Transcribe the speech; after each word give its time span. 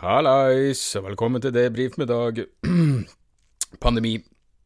Hallais, 0.00 0.80
og 0.96 1.10
velkommen 1.10 1.42
til 1.44 1.52
debrif 1.52 1.98
med 2.00 2.08
dag 2.08 2.38
Pandemi, 3.84 4.14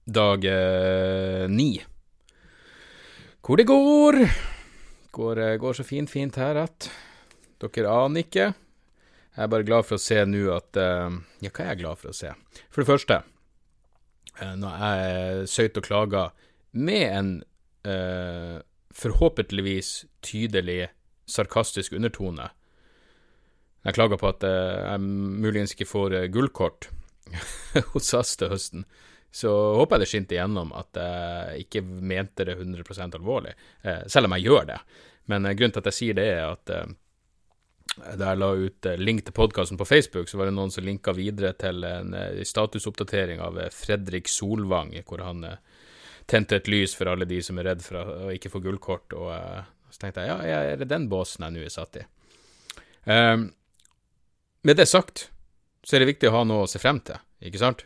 dag 0.07 0.47
eh, 0.47 1.49
ni. 1.51 1.73
Hvor 3.43 3.59
det 3.59 3.67
går? 3.67 4.21
Går, 5.11 5.41
eh, 5.43 5.57
går 5.59 5.75
så 5.75 5.89
fint, 5.89 6.13
fint 6.13 6.39
her 6.39 6.63
at 6.63 6.87
dere 7.59 7.91
aner 7.91 8.23
ikke. 8.23 8.47
Jeg 9.35 9.43
er 9.43 9.51
bare 9.51 9.67
glad 9.67 9.91
for 9.91 9.99
å 9.99 10.05
se 10.07 10.23
nå 10.23 10.47
at 10.55 10.79
eh, 10.79 11.19
Ja, 11.43 11.51
hva 11.51 11.67
er 11.67 11.73
jeg 11.73 11.83
glad 11.83 12.05
for 12.05 12.15
å 12.15 12.19
se? 12.23 12.31
For 12.71 12.85
det 12.85 12.93
første, 12.93 13.21
eh, 14.39 14.55
når 14.63 14.81
jeg 14.87 15.53
søyt 15.57 15.83
og 15.83 15.91
klaga 15.91 16.29
med 16.79 17.09
en 17.11 17.37
eh, 17.83 18.61
forhåpentligvis 19.03 19.97
tydelig 20.23 20.85
sarkastisk 21.27 21.99
undertone 21.99 22.53
jeg 23.85 23.97
klager 23.99 24.21
på 24.21 24.31
at 24.31 24.45
eh, 24.49 24.83
jeg 24.89 25.01
muligens 25.45 25.75
ikke 25.75 25.89
får 25.89 26.17
eh, 26.17 26.29
gullkort 26.33 26.89
hos 27.93 28.09
SAS 28.09 28.35
til 28.41 28.53
høsten. 28.53 28.85
Så 29.35 29.51
håper 29.51 29.99
jeg 29.99 30.05
det 30.05 30.11
skinte 30.13 30.37
igjennom 30.37 30.71
at 30.79 30.97
jeg 30.97 31.67
ikke 31.67 31.83
mente 31.83 32.47
det 32.49 32.57
100 32.57 33.11
alvorlig, 33.19 33.53
eh, 33.83 34.05
selv 34.09 34.29
om 34.29 34.37
jeg 34.37 34.47
gjør 34.47 34.69
det. 34.73 34.79
Men 35.33 35.49
grunnen 35.51 35.75
til 35.75 35.83
at 35.83 35.91
jeg 35.91 35.99
sier 35.99 36.17
det, 36.17 36.29
er 36.37 36.47
at 36.53 36.71
da 37.95 38.31
jeg 38.31 38.41
la 38.41 38.49
ut 38.59 38.87
link 39.01 39.23
til 39.25 39.37
podkasten 39.37 39.79
på 39.81 39.87
Facebook, 39.89 40.29
så 40.29 40.39
var 40.41 40.49
det 40.49 40.57
noen 40.57 40.73
som 40.73 40.85
linka 40.85 41.15
videre 41.17 41.55
til 41.57 41.85
en 41.87 42.13
statusoppdatering 42.45 43.41
av 43.41 43.57
Fredrik 43.73 44.29
Solvang, 44.29 44.93
hvor 45.09 45.23
han 45.25 45.47
tente 46.29 46.59
et 46.59 46.69
lys 46.69 46.97
for 46.99 47.09
alle 47.09 47.29
de 47.31 47.39
som 47.45 47.61
er 47.61 47.71
redd 47.71 47.85
for 47.87 48.01
å 48.01 48.33
ikke 48.35 48.53
få 48.53 48.61
gullkort. 48.67 49.17
Og 49.17 49.33
så 49.89 50.03
tenkte 50.03 50.27
jeg 50.27 50.35
ja, 50.51 50.61
er 50.75 50.83
det 50.83 50.91
den 50.93 51.09
båsen 51.09 51.47
jeg 51.47 51.57
nå 51.57 51.65
er 51.65 51.73
satt 51.73 52.03
i? 52.03 52.05
Um, 53.09 53.49
med 54.65 54.81
det 54.81 54.89
sagt, 54.91 55.29
så 55.85 55.97
er 55.97 56.03
det 56.03 56.13
viktig 56.15 56.31
å 56.31 56.39
ha 56.39 56.45
noe 56.49 56.65
å 56.65 56.71
se 56.71 56.81
frem 56.81 57.01
til, 57.05 57.21
ikke 57.45 57.61
sant? 57.61 57.85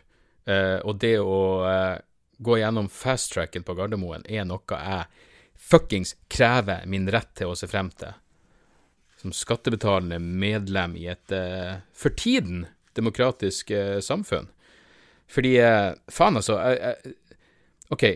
Eh, 0.49 0.79
og 0.87 0.99
det 1.03 1.17
å 1.19 1.39
eh, 1.67 1.97
gå 2.39 2.57
gjennom 2.61 2.87
fast-tracken 2.89 3.65
på 3.67 3.75
Gardermoen 3.75 4.23
er 4.25 4.47
noe 4.47 4.79
jeg 4.79 5.27
fuckings 5.59 6.15
krever 6.31 6.85
min 6.87 7.09
rett 7.11 7.33
til 7.37 7.51
å 7.51 7.57
se 7.59 7.67
frem 7.67 7.91
til. 7.99 8.15
Som 9.19 9.35
skattebetalende 9.35 10.21
medlem 10.23 10.95
i 10.95 11.09
et 11.11 11.35
eh, 11.35 11.81
for 11.91 12.15
tiden 12.15 12.63
demokratisk 12.95 13.71
eh, 13.75 13.99
samfunn. 13.99 14.47
Fordi 15.29 15.57
eh, 15.61 15.91
Faen, 16.07 16.39
altså. 16.39 16.57
Jeg, 16.63 16.79
jeg, 16.79 17.15
OK. 17.93 18.07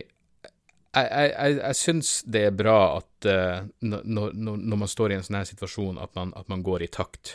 Jeg, 0.94 1.06
jeg, 1.10 1.56
jeg 1.58 1.76
syns 1.78 2.16
det 2.30 2.46
er 2.48 2.52
bra 2.54 2.78
at 3.00 3.26
uh, 3.26 3.64
når, 3.82 4.04
når, 4.06 4.58
når, 4.62 4.78
man 4.78 4.90
står 4.90 5.10
i 5.10 5.16
en 5.16 5.24
sånn 5.26 5.40
her 5.40 5.48
situasjon, 5.48 5.96
at 5.98 6.12
man, 6.14 6.30
at 6.38 6.46
man 6.46 6.62
går 6.62 6.84
i 6.86 6.88
takt 6.94 7.32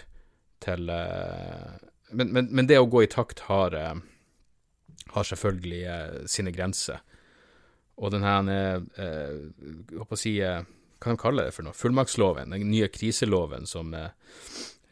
til 0.63 0.89
eh, 0.93 1.75
men, 2.09 2.31
men, 2.33 2.49
men, 2.49 2.67
det 2.67 2.79
å 2.79 2.89
gå 2.89 3.03
i 3.05 3.11
takt 3.11 3.45
har, 3.49 3.75
eh, 3.77 3.95
har 5.13 5.29
selvfølgelig 5.29 5.83
eh, 5.85 6.17
sine 6.31 6.53
grenser. 6.55 7.03
Og 7.99 8.13
den 8.13 8.23
her 8.23 8.47
si, 10.15 10.37
Hva 10.39 10.63
kan 11.03 11.17
de 11.17 11.19
kalle 11.19 11.43
det 11.43 11.51
for 11.51 11.67
noe? 11.67 11.75
Fullmaktsloven, 11.75 12.53
den 12.55 12.69
nye 12.71 12.87
kriseloven 12.87 13.67
som 13.67 13.91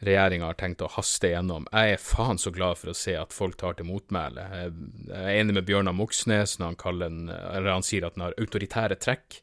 regjeringa 0.04 0.50
har 0.50 0.58
tenkt 0.60 0.84
å 0.84 0.90
haste 0.92 1.30
gjennom. 1.32 1.64
Jeg 1.72 1.94
er 1.94 2.02
faen 2.04 2.36
så 2.36 2.52
glad 2.52 2.76
for 2.76 2.92
å 2.92 2.96
se 2.96 3.16
at 3.16 3.32
folk 3.32 3.56
tar 3.56 3.78
til 3.78 3.88
motmæle. 3.88 4.44
Jeg 4.52 4.74
er 5.08 5.40
enig 5.40 5.56
med 5.56 5.64
Bjørnar 5.70 5.96
Moxnes 5.96 6.58
når 6.60 6.76
han, 6.84 7.00
den, 7.00 7.18
eller 7.32 7.78
han 7.78 7.86
sier 7.88 8.04
at 8.04 8.18
den 8.18 8.26
har 8.26 8.36
autoritære 8.36 9.00
trekk. 9.00 9.40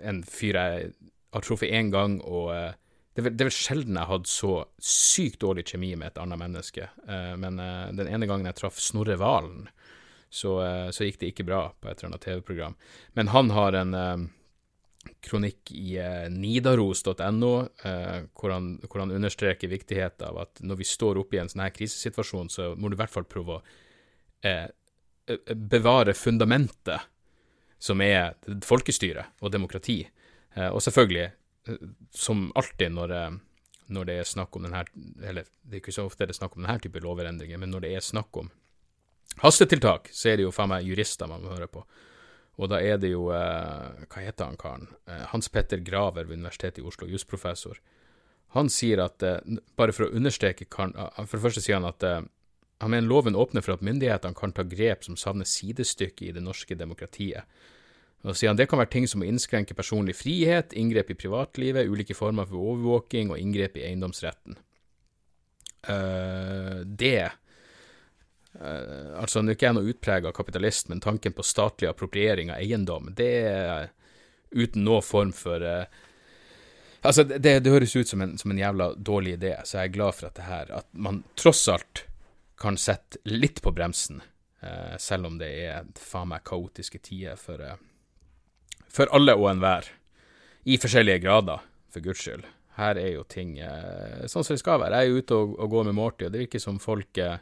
en 0.00 0.24
fyr 0.26 0.62
jeg 0.62 0.90
har 1.36 1.44
truffet 1.44 1.70
én 1.70 1.92
gang, 1.92 2.18
og 2.24 2.50
det 3.14 3.24
er, 3.24 3.32
vel 3.34 3.50
sjelden 3.52 3.96
jeg 3.98 4.06
har 4.06 4.18
hatt 4.20 4.30
så 4.30 4.52
sykt 4.78 5.40
dårlig 5.42 5.66
kjemi 5.66 5.92
med 5.98 6.12
et 6.12 6.18
annet 6.22 6.38
menneske, 6.38 6.86
uh, 7.08 7.34
men 7.40 7.58
uh, 7.58 7.90
den 7.96 8.10
ene 8.10 8.28
gangen 8.30 8.46
jeg 8.46 8.58
traff 8.60 8.78
Snorre 8.82 9.16
Valen, 9.18 9.64
så, 10.30 10.58
uh, 10.62 10.90
så, 10.94 11.06
gikk 11.06 11.18
det 11.22 11.32
ikke 11.32 11.48
bra 11.48 11.64
på 11.74 11.90
et 11.90 11.98
eller 11.98 12.12
annet 12.12 12.26
TV-program. 12.28 12.76
Men 13.18 13.32
han 13.34 13.50
har 13.56 13.78
en 13.80 13.96
kronikk 15.24 15.72
i 15.72 15.96
nidaros.no 16.30 17.52
hvor, 18.36 18.52
hvor 18.84 19.00
han 19.00 19.14
understreker 19.16 19.70
viktigheten 19.72 20.26
av 20.28 20.42
at 20.42 20.60
når 20.60 20.82
vi 20.82 20.86
står 20.86 21.18
oppe 21.22 21.38
i 21.38 21.40
en 21.40 21.48
sånn 21.48 21.64
her 21.64 21.72
krisesituasjon, 21.72 22.52
så 22.52 22.74
må 22.76 22.90
du 22.90 22.98
i 22.98 23.00
hvert 23.00 23.12
fall 23.12 23.24
prøve 23.24 23.56
å 23.56 23.62
bevare 25.56 26.12
fundamentet, 26.16 27.08
som 27.80 28.04
er 28.04 28.36
folkestyre 28.66 29.24
og 29.40 29.54
demokrati. 29.56 30.02
og 30.68 30.82
selvfølgelig 30.84 31.30
som 32.10 32.52
alltid 32.54 32.92
når, 32.92 33.10
eh, 33.10 33.30
når, 33.86 34.04
det 34.08 34.18
er 34.18 34.28
snakk 34.28 34.56
om 34.56 34.66
denne 34.66 34.84
Eller 35.22 35.48
det 35.62 35.76
er 35.76 35.82
ikke 35.82 35.94
så 35.94 36.06
ofte 36.08 36.26
det 36.26 36.34
er 36.34 36.40
snakk 36.40 36.56
om 36.56 36.64
denne 36.64 36.80
type 36.82 37.02
lovendringer, 37.02 37.58
men 37.58 37.70
når 37.70 37.86
det 37.86 37.94
er 37.94 38.04
snakk 38.04 38.36
om 38.36 38.50
hastetiltak, 39.44 40.10
så 40.12 40.30
er 40.30 40.38
det 40.38 40.48
jo 40.48 40.54
faen 40.54 40.72
meg 40.72 40.88
jurister 40.88 41.30
man 41.30 41.44
må 41.44 41.52
høre 41.54 41.70
på. 41.70 41.84
Og 42.60 42.68
da 42.68 42.80
er 42.82 42.98
det 43.00 43.12
jo 43.12 43.30
eh, 43.32 44.04
Hva 44.10 44.24
heter 44.24 44.50
han 44.50 44.58
karen? 44.60 44.90
Eh, 45.08 45.24
Hans 45.32 45.48
Petter 45.48 45.80
Graver 45.80 46.26
ved 46.26 46.40
Universitetet 46.40 46.82
i 46.82 46.86
Oslo, 46.86 47.08
jusprofessor. 47.08 47.80
Han 48.56 48.68
sier 48.68 49.04
at 49.04 49.22
Bare 49.78 49.94
for 49.94 50.08
å 50.08 50.14
understreke 50.18 50.66
kan, 50.66 50.92
For 51.22 51.36
det 51.38 51.44
første 51.44 51.62
sier 51.62 51.78
han 51.78 51.86
at 51.88 52.02
han 52.80 52.90
mener 52.90 53.06
loven 53.06 53.36
åpner 53.36 53.62
for 53.62 53.76
at 53.76 53.84
myndighetene 53.84 54.34
kan 54.34 54.54
ta 54.56 54.64
grep 54.64 55.04
som 55.04 55.16
savner 55.20 55.44
sidestykke 55.44 56.24
i 56.24 56.32
det 56.32 56.40
norske 56.40 56.74
demokratiet. 56.74 57.44
Og 58.20 58.36
sier 58.36 58.50
han 58.52 58.58
det 58.58 58.66
kan 58.68 58.80
være 58.80 58.92
ting 58.92 59.06
som 59.08 59.22
å 59.24 59.28
innskrenke 59.28 59.76
personlig 59.76 60.18
frihet, 60.18 60.74
inngrep 60.76 61.14
i 61.14 61.16
privatlivet, 61.16 61.88
ulike 61.88 62.16
former 62.16 62.48
for 62.48 62.74
overvåking 62.74 63.32
og 63.32 63.40
inngrep 63.40 63.78
i 63.80 63.86
eiendomsretten. 63.88 64.58
Uh, 65.88 66.84
det 66.84 67.30
uh, 68.60 69.16
Altså, 69.16 69.40
nå 69.40 69.48
er 69.48 69.56
ikke 69.56 69.70
jeg 69.70 69.78
noe 69.78 69.94
utprega 69.94 70.32
kapitalist, 70.36 70.90
men 70.92 71.00
tanken 71.00 71.32
på 71.32 71.46
statlig 71.46 71.88
appropriering 71.88 72.52
av 72.52 72.60
eiendom, 72.60 73.08
det 73.16 73.32
er 73.48 73.88
uten 74.52 74.84
noe 74.84 75.00
form 75.00 75.32
for 75.32 75.64
uh, 75.64 75.84
Altså, 77.00 77.24
det, 77.24 77.62
det, 77.64 77.72
høres 77.72 77.96
ut 77.96 78.10
som 78.10 78.20
en, 78.20 78.34
som 78.36 78.52
en, 78.52 78.58
jævla 78.60 78.90
dårlig 79.00 79.38
idé, 79.38 79.54
så 79.64 79.78
jeg 79.78 79.88
er 79.88 79.94
glad 79.94 80.18
for 80.18 80.28
at 80.28 80.34
det 80.36 80.44
her 80.44 80.72
At 80.82 80.88
man 80.92 81.22
tross 81.32 81.62
alt 81.72 82.02
kan 82.60 82.76
sette 82.76 83.16
litt 83.24 83.62
på 83.64 83.72
bremsen, 83.72 84.18
selv 85.00 85.30
om 85.30 85.38
det 85.40 85.48
er 85.64 85.86
faen 85.96 86.28
meg 86.28 86.44
kaotiske 86.44 87.00
tider 87.00 87.40
for 87.40 87.64
for 88.92 89.10
alle 89.14 89.36
og 89.38 89.50
enhver. 89.52 89.88
I 90.68 90.76
forskjellige 90.80 91.22
grader, 91.24 91.62
for 91.90 92.04
guds 92.04 92.20
skyld. 92.24 92.44
Her 92.80 92.98
er 93.00 93.14
jo 93.14 93.24
ting 93.28 93.56
eh, 93.58 94.26
sånn 94.30 94.44
som 94.44 94.54
det 94.54 94.62
skal 94.62 94.80
være. 94.82 95.00
Jeg 95.00 95.10
er 95.10 95.22
ute 95.22 95.38
og, 95.38 95.56
og 95.60 95.72
går 95.72 95.88
med 95.88 95.96
Morty, 95.98 96.26
og 96.26 96.34
det 96.34 96.44
virker 96.44 96.62
som 96.62 96.80
folk 96.82 97.18
eh, 97.20 97.38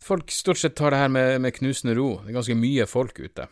Folk 0.00 0.30
stort 0.32 0.56
sett 0.56 0.72
tar 0.78 0.94
det 0.94 0.98
her 1.02 1.10
med, 1.12 1.42
med, 1.44 1.52
knusende 1.52 1.92
ro. 1.92 2.22
Det 2.22 2.30
er 2.30 2.36
ganske 2.38 2.54
mye 2.56 2.86
folk 2.88 3.18
ute. 3.20 3.44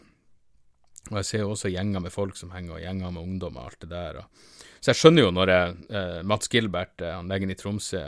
Og 1.11 1.19
jeg 1.19 1.27
ser 1.29 1.43
jo 1.43 1.51
også 1.53 1.69
gjenger 1.69 2.01
med 2.01 2.13
folk 2.15 2.39
som 2.41 2.55
henger, 2.55 2.79
og 2.79 2.81
gjenger 2.81 3.13
med 3.13 3.21
ungdom 3.21 3.59
og 3.61 3.67
alt 3.67 3.85
det 3.85 3.91
der. 3.93 4.23
Og. 4.23 4.49
Så 4.81 4.95
jeg 4.95 5.01
skjønner 5.01 5.27
jo 5.27 5.35
når 5.37 5.53
jeg, 5.53 5.77
eh, 5.91 6.21
Mats 6.25 6.49
Gilbert, 6.49 6.95
eh, 7.03 7.13
han 7.13 7.29
legen 7.29 7.53
i 7.53 7.57
Tromsø, 7.59 8.01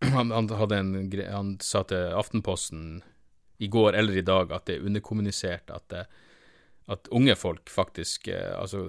han, 0.14 0.30
han, 0.30 0.50
en, 0.76 0.92
han, 1.26 1.54
sa 1.58 1.82
til 1.90 2.14
Aftenposten 2.16 3.00
i 3.60 3.68
går 3.68 3.98
eller 3.98 4.16
i 4.16 4.24
dag 4.24 4.52
at 4.54 4.68
det 4.68 4.78
er 4.78 4.86
underkommunisert 4.86 5.74
at 5.74 5.96
eh, 5.96 6.20
at 6.90 7.08
unge 7.14 7.36
folk 7.38 7.70
faktisk 7.70 8.28
eh, 8.28 8.54
Altså, 8.58 8.82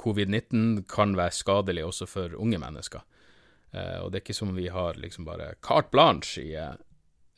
covid-19 0.00 0.84
kan 0.88 1.16
være 1.16 1.34
skadelig 1.36 1.84
også 1.84 2.08
for 2.08 2.34
unge 2.40 2.58
mennesker. 2.58 3.04
Eh, 3.74 3.98
og 4.00 4.10
det 4.10 4.20
er 4.20 4.24
ikke 4.24 4.36
som 4.40 4.54
vi 4.56 4.68
har 4.72 4.96
liksom 5.00 5.28
bare 5.28 5.54
carte 5.60 5.92
blanche 5.92 6.42
i 6.42 6.54
eh, 6.56 6.74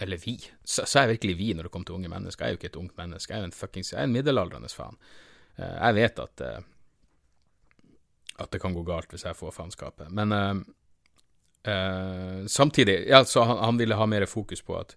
Eller 0.00 0.20
vi. 0.20 0.36
Så, 0.64 0.84
er 0.84 1.06
jeg 1.06 1.16
virkelig 1.16 1.38
vi 1.38 1.52
når 1.54 1.62
det 1.66 1.72
kommer 1.72 1.86
til 1.88 1.94
unge 1.96 2.08
mennesker. 2.12 2.44
Jeg 2.44 2.48
er 2.48 2.54
jo 2.54 2.60
ikke 2.60 2.72
et 2.74 2.82
ungt 2.82 2.96
menneske. 2.98 3.32
Jeg 3.32 3.40
er 3.40 3.44
en 3.48 3.52
fuckings 3.52 3.92
Jeg 3.92 4.00
er 4.00 4.04
en 4.04 4.12
middelaldrende 4.12 4.68
faen. 4.68 4.98
Jeg 5.56 5.94
vet 5.96 6.18
at 6.20 6.42
at 8.38 8.52
det 8.52 8.60
kan 8.60 8.74
gå 8.74 8.84
galt 8.86 9.12
hvis 9.12 9.24
jeg 9.26 9.36
får 9.36 9.54
faenskapet. 9.56 10.10
Men 10.12 10.32
uh, 10.32 10.56
uh, 11.68 12.46
samtidig 12.46 13.04
Ja, 13.08 13.24
så 13.24 13.44
han, 13.44 13.58
han, 13.64 13.78
ville 13.78 13.96
ha 13.96 14.06
mer 14.06 14.26
fokus 14.26 14.62
på 14.62 14.76
at 14.78 14.96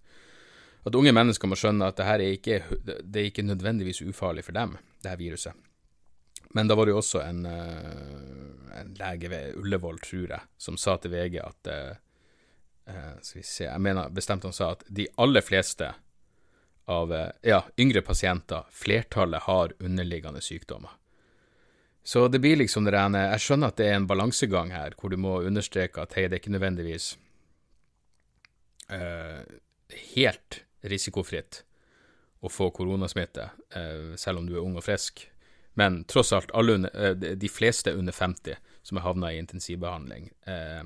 at 0.87 0.95
unge 0.95 1.11
mennesker 1.15 1.49
må 1.49 1.57
skjønne 1.59 1.89
at 1.89 1.97
det 1.99 2.07
her 2.07 2.21
er 2.23 2.35
ikke, 2.35 2.59
det 2.85 3.21
er 3.21 3.27
ikke 3.27 3.45
nødvendigvis 3.45 4.01
ufarlig 4.05 4.45
for 4.47 4.55
dem, 4.55 4.77
det 5.03 5.11
her 5.11 5.19
viruset. 5.19 5.65
Men 6.55 6.69
da 6.69 6.75
var 6.75 6.87
det 6.87 6.95
jo 6.95 7.01
også 7.01 7.21
en, 7.21 7.43
eh, 7.45 8.79
en 8.79 8.93
lege 8.97 9.29
ved 9.29 9.57
Ullevål, 9.59 9.99
tror 10.01 10.31
jeg, 10.33 10.41
som 10.57 10.77
sa 10.81 10.95
til 10.97 11.13
VG 11.13 11.41
at 11.43 11.73
uh, 11.73 11.97
Skal 13.21 13.41
vi 13.41 13.45
se, 13.45 13.65
jeg 13.67 13.81
mener 13.85 14.09
bestemt 14.09 14.47
han 14.47 14.55
sa 14.55 14.71
at 14.73 14.81
de 14.89 15.05
aller 15.21 15.45
fleste 15.45 15.91
av 16.89 17.11
ja, 17.45 17.59
yngre 17.77 18.01
pasienter, 18.01 18.63
flertallet, 18.73 19.43
har 19.45 19.75
underliggende 19.77 20.41
sykdommer. 20.41 20.95
Så 22.03 22.27
det 22.27 22.39
blir 22.41 22.57
liksom 22.57 22.87
det 22.87 22.95
rene 22.95 23.27
Jeg 23.27 23.43
skjønner 23.43 23.69
at 23.69 23.77
det 23.77 23.91
er 23.91 23.99
en 23.99 24.07
balansegang 24.09 24.71
her, 24.73 24.95
hvor 24.97 25.13
du 25.13 25.17
må 25.21 25.35
understreke 25.45 26.01
at 26.01 26.15
hei, 26.17 26.25
det 26.25 26.39
er 26.39 26.41
ikke 26.41 26.55
nødvendigvis 26.55 27.11
uh, 28.89 29.45
helt 30.15 30.63
risikofritt 30.81 31.63
å 32.39 32.49
få 32.51 32.69
koronasmitte, 32.71 33.49
eh, 33.75 34.15
selv 34.15 34.39
om 34.39 34.47
du 34.47 34.55
er 34.55 34.63
ung 34.63 34.77
og 34.79 34.83
frisk. 34.83 35.25
Men 35.79 36.03
tross 36.03 36.31
alt, 36.33 36.51
alle, 36.51 36.89
eh, 36.93 37.13
de 37.13 37.49
fleste 37.49 37.93
under 37.93 38.13
50 38.13 38.55
som 38.83 38.97
har 38.97 39.03
havna 39.03 39.33
i 39.33 39.37
intensivbehandling, 39.37 40.29
eh, 40.47 40.83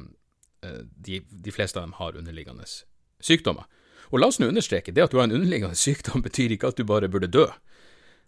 de, 0.95 1.19
de 1.19 1.51
fleste 1.51 1.78
av 1.78 1.84
dem 1.84 1.94
har 1.94 2.18
underliggende 2.18 2.66
sykdommer. 3.22 3.66
Og 4.12 4.19
la 4.19 4.28
oss 4.28 4.40
nå 4.40 4.48
understreke, 4.48 4.94
det 4.94 5.04
at 5.04 5.12
du 5.12 5.18
har 5.18 5.28
en 5.28 5.36
underliggende 5.36 5.75
sykdom, 5.75 6.22
betyr 6.28 6.51
ikke 6.56 6.68
at 6.68 6.78
du 6.78 6.84
bare 6.84 7.10
burde 7.10 7.28
dø. 7.28 7.48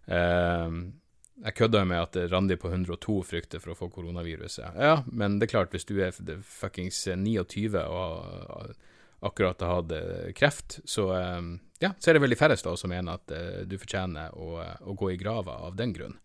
Jeg 0.06 1.54
kødda 1.54 1.84
med 1.84 1.98
at 2.00 2.30
Randi 2.30 2.56
på 2.56 2.70
102 2.70 3.22
frykter 3.26 3.60
for 3.60 3.72
å 3.72 3.76
få 3.76 3.88
koronaviruset. 3.90 4.76
Ja, 4.78 5.02
men 5.06 5.38
det 5.38 5.48
er 5.48 5.58
klart, 5.58 5.72
hvis 5.74 5.84
du 5.84 5.98
er 6.00 6.14
fuckings 6.42 7.02
29 7.08 7.74
og 7.82 8.76
akkurat 9.20 9.60
har 9.60 9.74
hatt 9.74 9.92
eh, 9.92 10.32
kreft, 10.32 10.78
så, 10.84 11.10
ehm, 11.16 11.58
ja, 11.78 11.92
så 11.98 12.10
er 12.10 12.16
det 12.16 12.24
vel 12.24 12.34
de 12.34 12.40
færreste 12.40 12.76
som 12.76 12.92
mener 12.92 13.16
at 13.16 13.32
eh, 13.32 13.62
du 13.68 13.78
fortjener 13.80 14.34
å, 14.36 14.60
å, 14.80 14.96
gå 14.96 15.12
i 15.12 15.20
grava 15.20 15.58
av 15.66 15.76
den 15.76 15.94
grunn. 15.96 16.16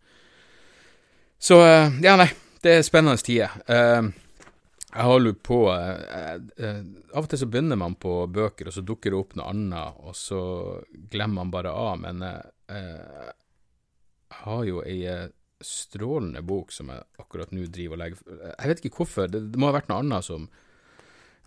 Så 1.38 1.60
eh, 1.64 1.88
ja, 2.04 2.16
nei, 2.20 2.28
det 2.62 2.76
er 2.78 2.86
spennende 2.86 3.22
tider. 3.22 3.54
Ehm, 3.66 4.12
jeg 4.92 5.08
holder 5.08 5.36
på 5.40 5.56
Av 5.72 7.22
og 7.22 7.28
til 7.32 7.38
så 7.40 7.46
begynner 7.48 7.78
man 7.80 7.94
på 7.96 8.26
bøker, 8.28 8.68
og 8.68 8.74
så 8.76 8.82
dukker 8.84 9.08
det 9.14 9.16
opp 9.22 9.32
noe 9.38 9.48
annet, 9.48 10.02
og 10.04 10.12
så 10.12 10.40
glemmer 10.92 11.38
man 11.38 11.52
bare 11.54 11.72
av. 11.72 11.94
Men 12.02 12.20
jeg 12.20 13.32
har 14.42 14.66
jo 14.68 14.82
ei 14.84 15.30
strålende 15.64 16.42
bok 16.44 16.74
som 16.76 16.90
jeg 16.92 17.06
akkurat 17.22 17.54
nå 17.54 17.64
driver 17.72 17.96
og 17.96 18.02
legger 18.02 18.20
Jeg 18.50 18.68
vet 18.68 18.84
ikke 18.84 19.00
hvorfor, 19.00 19.32
det 19.32 19.56
må 19.56 19.70
ha 19.70 19.78
vært 19.78 19.88
noe 19.88 20.02
annet 20.02 20.28
som 20.28 20.44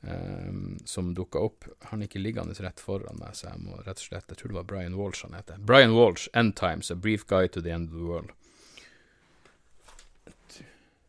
Um, 0.06 0.78
som 0.86 1.14
dukka 1.18 1.40
opp. 1.40 1.66
Han 1.90 2.02
er 2.04 2.06
ikke 2.06 2.20
liggende 2.22 2.54
rett 2.62 2.82
foran 2.84 3.18
meg, 3.18 3.34
så 3.34 3.48
jeg 3.48 3.62
må 3.66 3.80
rett 3.88 3.98
og 3.98 4.04
slett 4.04 4.28
Jeg 4.30 4.38
tror 4.38 4.52
det 4.52 4.58
var 4.60 4.68
Brian 4.70 4.98
Walsh 5.00 5.26
han 5.26 5.34
heter. 5.34 5.58
Brian 5.66 5.96
Walsh, 5.98 6.28
End 6.38 6.54
Times, 6.60 6.92
A 6.94 6.96
Brief 6.96 7.26
Guide 7.26 7.56
to 7.56 7.64
the 7.66 7.74
End 7.74 7.90
of 7.90 7.96
the 7.98 8.06
World. 8.06 8.30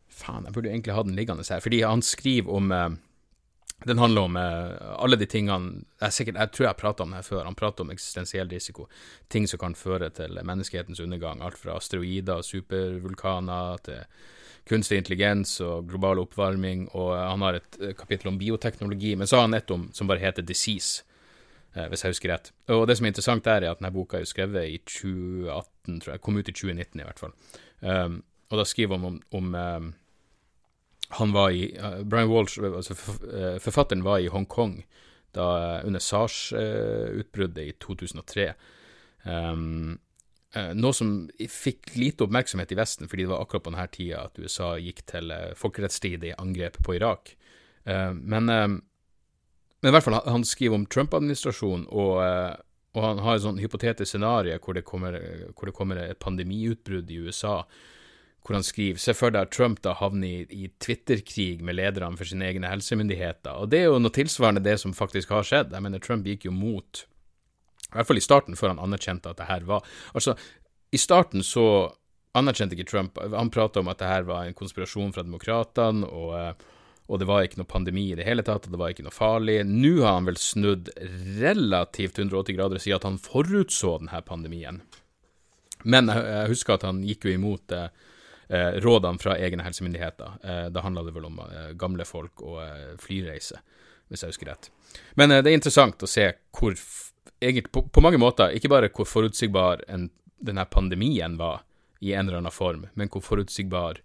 Faen, 0.09 0.47
jeg 0.49 0.55
burde 0.55 0.71
egentlig 0.71 0.95
ha 0.97 1.03
den 1.05 1.13
liggende 1.13 1.45
her, 1.45 1.61
fordi 1.61 1.83
han 1.85 2.01
skriver 2.01 2.57
om 2.57 2.71
uh, 2.73 2.97
Den 3.85 3.99
handler 4.01 4.21
om 4.25 4.35
uh, 4.35 4.95
alle 4.97 5.19
de 5.21 5.27
tingene 5.29 5.83
jeg, 6.01 6.13
sikkert, 6.15 6.39
jeg 6.41 6.53
tror 6.55 6.65
jeg 6.65 6.79
prata 6.79 7.05
om 7.05 7.11
det 7.13 7.25
før. 7.27 7.43
Han 7.45 7.55
prater 7.55 7.85
om 7.85 7.91
eksistensiell 7.93 8.49
risiko. 8.49 8.87
Ting 9.29 9.45
som 9.47 9.61
kan 9.61 9.77
føre 9.77 10.09
til 10.09 10.39
menneskehetens 10.41 10.99
undergang. 11.03 11.43
Alt 11.45 11.59
fra 11.61 11.77
asteroider, 11.77 12.41
og 12.41 12.47
supervulkaner 12.47 13.85
til 13.85 14.01
kunstig 14.67 14.99
intelligens 14.99 15.57
og 15.63 15.87
global 15.89 16.21
oppvarming, 16.23 16.87
og 16.97 17.13
han 17.15 17.43
har 17.45 17.59
et 17.59 17.77
eh, 17.81 17.93
kapittel 17.97 18.31
om 18.31 18.39
bioteknologi, 18.39 19.13
men 19.15 19.29
så 19.29 19.39
har 19.39 19.47
han 19.47 19.57
et 19.57 19.71
om 19.71 19.87
som 19.95 20.09
bare 20.09 20.23
heter 20.23 20.45
Disease, 20.45 21.05
eh, 21.73 21.87
hvis 21.87 22.03
jeg 22.03 22.15
husker 22.15 22.33
rett. 22.33 22.51
Og 22.73 22.85
det 22.89 22.97
som 22.97 23.07
er 23.07 23.13
interessant 23.13 23.45
der, 23.47 23.63
er 23.63 23.75
at 23.75 23.81
denne 23.81 23.93
boka 23.95 24.19
er 24.19 24.27
skrevet 24.27 24.67
i 24.67 24.81
2018, 24.83 26.01
tror 26.03 26.13
jeg, 26.13 26.23
kom 26.25 26.39
ut 26.39 26.51
i 26.51 26.55
2019 26.55 26.99
i 26.99 27.07
hvert 27.07 27.23
fall. 27.23 27.37
Um, 27.79 28.19
og 28.51 28.59
da 28.59 28.65
skriver 28.67 28.97
han 28.97 29.07
om, 29.07 29.21
om 29.37 29.55
um, 29.55 29.89
han 31.15 31.31
var 31.31 31.53
i 31.55 31.69
uh, 31.79 32.01
Brian 32.03 32.31
Walsh, 32.31 32.59
altså 32.59 32.97
forfatteren, 32.97 34.03
var 34.03 34.19
i 34.19 34.31
Hongkong 34.31 34.81
da, 35.35 35.81
under 35.85 36.01
SARS-utbruddet 36.03 37.63
i 37.63 37.77
2003. 37.79 38.51
Um, 39.23 39.97
Eh, 40.55 40.73
noe 40.79 40.95
som 40.95 41.09
fikk 41.51 41.91
lite 41.99 42.23
oppmerksomhet 42.23 42.71
i 42.71 42.77
Vesten, 42.79 43.09
fordi 43.11 43.25
det 43.25 43.31
var 43.33 43.43
akkurat 43.43 43.65
på 43.65 43.73
denne 43.73 43.87
tida 43.91 44.21
at 44.25 44.39
USA 44.39 44.75
gikk 44.79 45.03
til 45.09 45.33
eh, 45.35 45.51
folkerettsstridig 45.59 46.37
angrep 46.39 46.79
på 46.85 46.95
Irak. 46.95 47.33
Eh, 47.83 48.13
men, 48.15 48.47
men, 48.47 48.79
i 49.83 49.93
hvert 49.93 50.05
fall, 50.05 50.21
han 50.23 50.47
skriver 50.47 50.79
om 50.79 50.87
Trump-administrasjonen, 50.87 51.85
og, 51.91 52.15
og, 52.95 53.03
han 53.03 53.21
har 53.25 53.37
et 53.37 53.43
sånn 53.43 53.61
hypotetisk 53.61 54.09
scenario 54.13 54.57
hvor 54.63 54.79
hvor 54.81 55.69
det 55.69 55.75
kommer 55.75 55.99
et 56.01 56.19
pandemiutbrudd 56.23 57.11
i 57.11 57.19
USA 57.27 57.59
hvor 58.47 58.55
han 58.55 58.65
skriver 58.65 59.01
Se 59.03 59.13
for 59.17 59.33
deg 59.33 59.49
at 59.49 59.51
Trump 59.51 59.81
da 59.83 59.93
havner 59.99 60.27
i, 60.27 60.45
i 60.55 60.69
Twitter-krig 60.83 61.63
med 61.65 61.75
lederne 61.75 62.15
for 62.15 62.29
sine 62.29 62.47
egne 62.47 62.69
helsemyndigheter. 62.71 63.59
Og 63.59 63.71
det 63.73 63.83
er 63.83 63.89
jo 63.89 63.99
noe 63.99 64.15
tilsvarende 64.15 64.63
det 64.63 64.77
som 64.79 64.95
faktisk 64.95 65.33
har 65.35 65.43
skjedd. 65.47 65.75
Jeg 65.75 65.83
mener, 65.83 66.01
Trump 66.03 66.27
gikk 66.27 66.47
jo 66.47 66.55
mot 66.55 67.03
i 67.87 67.95
hvert 67.95 68.07
fall 68.07 68.19
i 68.19 68.23
starten, 68.23 68.55
før 68.59 68.73
han 68.73 68.81
anerkjente 68.83 69.31
at 69.31 69.39
det 69.39 69.47
her 69.47 69.67
var 69.67 69.85
Altså, 70.15 70.33
i 70.91 70.99
starten 70.99 71.43
så 71.43 71.65
anerkjente 72.35 72.75
ikke 72.75 72.89
Trump 72.89 73.19
Han 73.31 73.51
prata 73.51 73.79
om 73.79 73.87
at 73.91 74.01
det 74.01 74.09
her 74.11 74.27
var 74.27 74.47
en 74.47 74.57
konspirasjon 74.57 75.13
fra 75.15 75.23
demokratene, 75.23 76.07
og, 76.07 76.33
eh, 76.39 76.67
og, 77.07 77.19
det 77.19 77.27
var 77.27 77.43
ikke 77.43 77.61
noe 77.61 77.71
pandemi 77.71 78.09
i 78.11 78.17
det 78.19 78.27
hele 78.27 78.43
tatt, 78.47 78.67
og 78.67 78.75
det 78.75 78.79
var 78.79 78.91
ikke 78.91 79.07
noe 79.07 79.15
farlig. 79.15 79.61
Nå 79.67 79.93
har 80.03 80.19
han 80.19 80.27
vel 80.27 80.39
snudd 80.39 80.91
relativt 81.39 82.19
180 82.19 82.55
grader 82.59 82.79
og 82.79 82.83
sier 82.83 82.99
at 82.99 83.07
han 83.07 83.19
forutså 83.19 83.97
denne 84.03 84.23
pandemien. 84.27 84.81
Men 85.83 86.11
jeg 86.11 86.51
husker 86.51 86.75
at 86.75 86.87
han 86.87 87.03
gikk 87.07 87.27
jo 87.27 87.35
imot 87.35 87.75
eh 87.75 87.89
rådene 88.49 89.19
fra 89.19 89.35
egne 89.37 89.63
helsemyndigheter. 89.65 90.37
Eh, 90.43 90.65
da 90.71 90.83
handla 90.85 91.03
det 91.03 91.15
vel 91.15 91.27
om 91.27 91.39
eh, 91.43 91.73
gamle 91.79 92.05
folk 92.07 92.43
og 92.45 92.61
eh, 92.63 92.93
flyreise, 93.01 93.59
hvis 94.07 94.23
jeg 94.23 94.33
husker 94.33 94.51
rett. 94.53 94.69
Men 95.19 95.33
det 95.35 95.49
er 95.49 95.57
interessant 95.57 96.03
å 96.03 96.09
se 96.09 96.29
hvor 96.55 96.77
egentlig 97.39 97.71
på, 97.71 97.83
på, 97.91 98.01
mange 98.01 98.19
måter 98.21 98.55
ikke 98.55 98.71
bare 98.71 98.91
hvor 98.93 99.09
forutsigbar 99.09 99.83
en, 99.91 100.07
denne 100.39 100.65
pandemien 100.71 101.37
var 101.37 101.65
i 101.99 102.13
en 102.13 102.27
eller 102.27 102.41
annen 102.41 102.53
form, 102.53 102.87
men 102.93 103.09
hvor 103.11 103.25
forutsigbar 103.25 103.99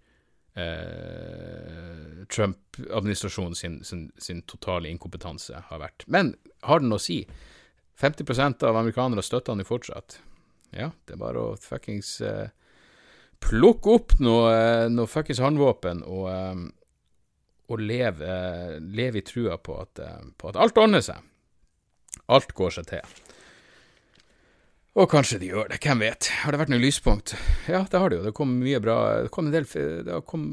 eh, 0.59 2.25
Trump-administrasjonen 2.33 3.55
sin, 3.55 3.79
sin, 3.85 4.07
sin, 4.17 4.41
totale 4.49 4.89
inkompetanse 4.89 5.63
har 5.69 5.81
vært. 5.81 6.07
Men 6.07 6.33
har 6.67 6.83
den 6.83 6.93
å 6.93 7.01
si? 7.01 7.23
50% 8.01 8.65
av 8.65 8.77
amerikanere 8.77 9.23
støtter 9.23 9.53
han 9.53 9.61
jo 9.61 9.69
fortsatt. 9.69 10.17
Ja, 10.73 10.89
det 11.05 11.13
er 11.15 11.21
bare 11.21 11.41
å 11.41 11.57
fuckings 11.61 12.15
eh, 12.25 12.49
plukke 13.43 13.97
opp 13.97 14.15
noe, 14.23 14.47
eh, 14.53 14.87
noe 14.91 15.09
fuckings 15.09 15.41
håndvåpen 15.43 16.03
og, 16.07 16.25
eh, 16.31 16.63
og 17.69 17.83
leve, 17.83 18.23
eh, 18.23 18.79
leve, 18.79 19.19
i 19.21 19.27
trua 19.27 19.57
på 19.57 19.77
at, 19.81 19.99
på 20.37 20.51
at 20.51 20.59
alt 20.59 20.77
ordner 20.77 21.03
seg. 21.03 21.21
Alt 22.29 22.53
går 22.55 22.75
seg 22.77 22.89
til. 22.91 23.21
Og 24.93 25.07
kanskje 25.09 25.39
de 25.41 25.47
gjør 25.49 25.71
det, 25.71 25.79
hvem 25.81 26.03
vet. 26.03 26.27
Har 26.43 26.53
det 26.53 26.59
vært 26.61 26.69
noen 26.69 26.83
lyspunkt? 26.83 27.33
Ja, 27.65 27.81
det 27.89 27.97
har 27.97 28.11
det 28.11 28.19
jo. 28.19 28.25
Det 28.27 28.33
kom 28.37 28.51
mye 28.61 28.77
bra 28.83 29.23
Det 29.25 29.31
kom 29.33 29.47
en 29.47 29.55
del 29.55 29.65
Det 29.65 30.19
kom, 30.29 30.43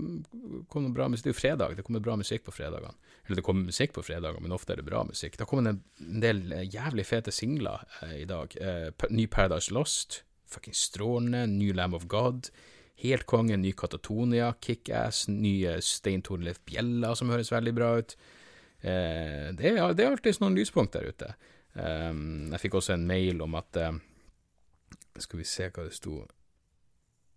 kom 0.72 0.86
noe 0.86 0.96
bra 0.96 1.10
musikk. 1.12 1.26
Det 1.26 1.28
er 1.28 1.34
jo 1.34 1.40
fredag, 1.42 1.76
det 1.76 1.84
kommer 1.84 2.00
bra 2.00 2.16
musikk 2.16 2.46
på 2.46 2.54
fredagene. 2.56 2.96
Eller 3.26 3.36
det 3.36 3.44
kommer 3.44 3.68
musikk 3.68 3.92
på 3.92 4.02
fredager, 4.02 4.40
men 4.40 4.56
ofte 4.56 4.72
er 4.72 4.80
det 4.80 4.88
bra 4.88 5.04
musikk. 5.04 5.36
Det 5.36 5.44
har 5.44 5.50
kommet 5.50 5.68
en, 5.74 5.82
del 6.24 6.40
jævlig 6.72 7.04
fete 7.04 7.34
singler 7.34 7.84
eh, 8.00 8.22
i 8.22 8.24
dag. 8.24 8.56
Eh, 8.56 8.88
ny 9.12 9.28
Paradise 9.28 9.74
Lost, 9.76 10.22
fucking 10.48 10.74
strålende, 10.74 11.44
ny 11.46 11.74
Lamb 11.76 11.94
of 11.94 12.08
God, 12.08 12.48
helt 13.02 13.26
konge, 13.28 13.56
ny 13.60 13.72
Katatonia, 13.76 14.52
Kickass, 14.62 15.26
nye 15.32 15.78
Stein 15.84 16.24
Torleif 16.26 16.60
Bjella, 16.66 17.14
som 17.18 17.32
høres 17.32 17.52
veldig 17.52 17.74
bra 17.76 17.94
ut. 18.00 18.16
Eh, 18.80 19.48
det, 19.56 19.74
er, 19.74 19.94
det 19.94 20.04
er 20.04 20.12
alltid 20.12 20.40
noen 20.42 20.58
lyspunkt 20.58 20.96
der 20.96 21.10
ute. 21.12 21.32
Eh, 21.76 22.12
jeg 22.54 22.62
fikk 22.64 22.80
også 22.80 22.96
en 22.96 23.08
mail 23.08 23.42
om 23.44 23.56
at 23.60 23.76
eh, 23.78 23.98
Skal 25.20 25.42
vi 25.42 25.48
se 25.48 25.68
hva 25.68 25.84
det 25.84 25.96
sto. 25.96 26.22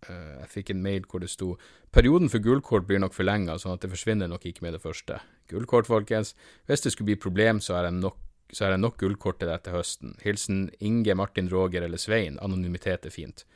Uh, 0.04 0.40
jeg 0.42 0.50
fikk 0.52 0.72
en 0.74 0.82
mail 0.84 1.06
hvor 1.08 1.22
det 1.22 1.30
sto 1.32 1.54
perioden 1.94 2.30
for 2.32 2.42
gullkort 2.44 2.86
blir 2.88 3.00
nok 3.00 3.14
forlenga, 3.16 3.56
sånn 3.60 3.76
at 3.76 3.84
det 3.84 3.92
forsvinner 3.92 4.28
nok 4.28 4.44
ikke 4.48 4.64
med 4.66 4.76
det 4.76 4.82
første. 4.82 5.18
Gullkort, 5.50 5.88
folkens. 5.88 6.34
Hvis 6.68 6.84
det 6.84 6.92
skulle 6.92 7.12
bli 7.12 7.20
problem, 7.20 7.60
så 7.64 7.78
er 7.78 7.88
det 7.88 7.94
nok, 8.00 8.18
så 8.52 8.66
er 8.66 8.74
det 8.74 8.82
nok 8.82 8.98
gullkort 9.00 9.40
til 9.40 9.48
deg 9.48 9.64
til 9.64 9.76
høsten. 9.78 10.16
Hilsen 10.24 10.66
Inge, 10.84 11.16
Martin, 11.16 11.48
Roger 11.52 11.86
eller 11.86 12.00
Svein. 12.00 12.38
Anonymitet 12.44 13.08
er 13.08 13.14
fint. 13.14 13.46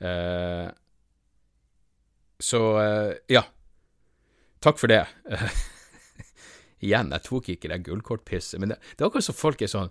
Uh, 0.00 0.70
så 2.42 2.60
ja. 3.30 3.44
Takk 4.60 4.80
for 4.80 4.92
det. 4.92 5.06
Igjen, 6.84 7.12
jeg 7.12 7.24
tok 7.26 7.48
ikke 7.52 7.68
det 7.72 7.82
gullkortpisset, 7.84 8.60
men 8.60 8.72
det, 8.72 8.80
det 8.96 9.04
er 9.04 9.08
akkurat 9.10 9.26
som 9.26 9.36
folk 9.36 9.60
er 9.60 9.68
sånn 9.68 9.90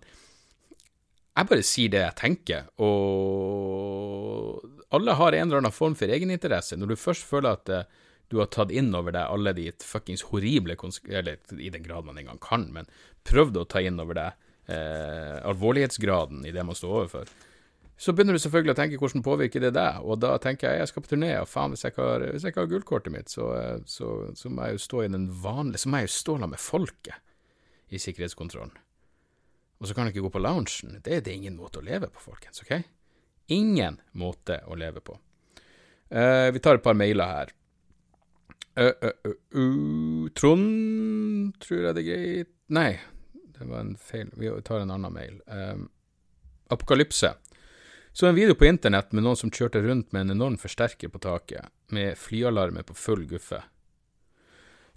Jeg 1.38 1.50
bare 1.52 1.66
sier 1.66 1.94
det 1.94 2.02
jeg 2.02 2.18
tenker, 2.18 2.70
og 2.82 4.64
alle 4.94 5.14
har 5.20 5.38
en 5.38 5.48
eller 5.48 5.62
annen 5.62 5.74
form 5.76 5.96
for 5.98 6.10
egeninteresse. 6.10 6.78
Når 6.78 6.88
du 6.90 6.96
først 6.98 7.26
føler 7.30 7.50
at 7.54 7.70
uh, 7.70 7.86
du 8.30 8.40
har 8.42 8.50
tatt 8.54 8.74
inn 8.74 8.90
over 8.98 9.14
deg 9.14 9.30
alle 9.30 9.54
de 9.58 9.68
fuckings 9.86 10.26
horrible 10.30 10.76
Eller 11.08 11.38
i 11.58 11.70
den 11.74 11.86
grad 11.86 12.06
man 12.06 12.18
engang 12.18 12.42
kan, 12.42 12.68
men 12.74 12.90
prøvd 13.26 13.58
å 13.62 13.68
ta 13.70 13.82
inn 13.86 14.02
over 14.02 14.18
deg 14.18 14.50
uh, 14.74 15.38
alvorlighetsgraden 15.50 16.46
i 16.46 16.54
det 16.56 16.66
man 16.66 16.78
står 16.78 16.96
overfor 17.04 17.30
så 18.00 18.14
begynner 18.16 18.38
du 18.38 18.40
selvfølgelig 18.40 18.72
å 18.72 18.78
tenke 18.78 18.98
hvordan 19.02 19.24
påvirker 19.26 19.64
det 19.66 19.74
deg, 19.76 19.98
og 20.08 20.22
da 20.24 20.38
tenker 20.40 20.70
jeg 20.70 20.80
jeg 20.80 20.92
skal 20.92 21.04
på 21.04 21.10
turné, 21.12 21.34
og 21.42 21.50
faen, 21.52 21.74
hvis 21.74 21.82
jeg 21.84 21.92
ikke 21.92 22.06
har, 22.06 22.24
jeg 22.30 22.52
ikke 22.54 22.64
har 22.64 22.70
gullkortet 22.72 23.12
mitt, 23.12 23.32
så, 23.34 23.50
så, 23.84 24.12
så, 24.40 24.52
må 24.52 24.70
jeg 24.70 24.78
jo 24.78 24.84
stå 24.86 25.02
i 25.04 25.10
den 25.12 25.26
vanlige 25.44 25.82
Så 25.84 25.92
må 25.92 26.00
jeg 26.00 26.08
jo 26.08 26.14
stå 26.14 26.36
sammen 26.38 26.54
med 26.54 26.64
folket 26.64 27.92
i 27.92 28.00
sikkerhetskontrollen. 28.00 28.78
Og 29.80 29.88
så 29.90 29.96
kan 29.96 30.08
jeg 30.08 30.14
ikke 30.14 30.24
gå 30.30 30.32
på 30.32 30.44
loungen. 30.44 31.02
Det 31.04 31.18
er 31.18 31.26
det 31.26 31.36
ingen 31.36 31.58
måte 31.60 31.82
å 31.82 31.84
leve 31.84 32.08
på, 32.14 32.24
folkens, 32.24 32.64
OK? 32.64 32.72
Ingen 33.56 34.00
måte 34.20 34.62
å 34.70 34.78
leve 34.80 35.04
på. 35.04 35.18
Uh, 36.08 36.48
vi 36.56 36.62
tar 36.64 36.80
et 36.80 36.86
par 36.86 36.96
mailer 36.96 37.36
her. 37.36 37.54
Uh, 38.80 39.12
uh, 39.28 40.32
Trond, 40.40 41.52
tror 41.60 41.90
jeg 41.90 41.98
det 41.98 42.04
er 42.06 42.08
greit 42.08 42.52
Nei, 42.72 42.94
det 43.58 43.68
var 43.68 43.84
en 43.84 43.96
feil. 44.00 44.32
Vi 44.40 44.52
tar 44.64 44.86
en 44.86 44.96
annen 44.96 45.12
mail. 45.12 45.40
Apokalypse. 46.70 47.34
Så 48.20 48.28
en 48.28 48.36
video 48.36 48.56
på 48.56 48.66
internett 48.68 49.14
med 49.16 49.24
noen 49.24 49.38
som 49.40 49.48
kjørte 49.48 49.80
rundt 49.80 50.10
med 50.12 50.26
en 50.26 50.34
enorm 50.34 50.56
forsterker 50.60 51.08
på 51.08 51.22
taket, 51.24 51.70
med 51.96 52.18
flyalarmer 52.20 52.84
på 52.84 52.92
full 52.92 53.22
guffe. 53.30 53.62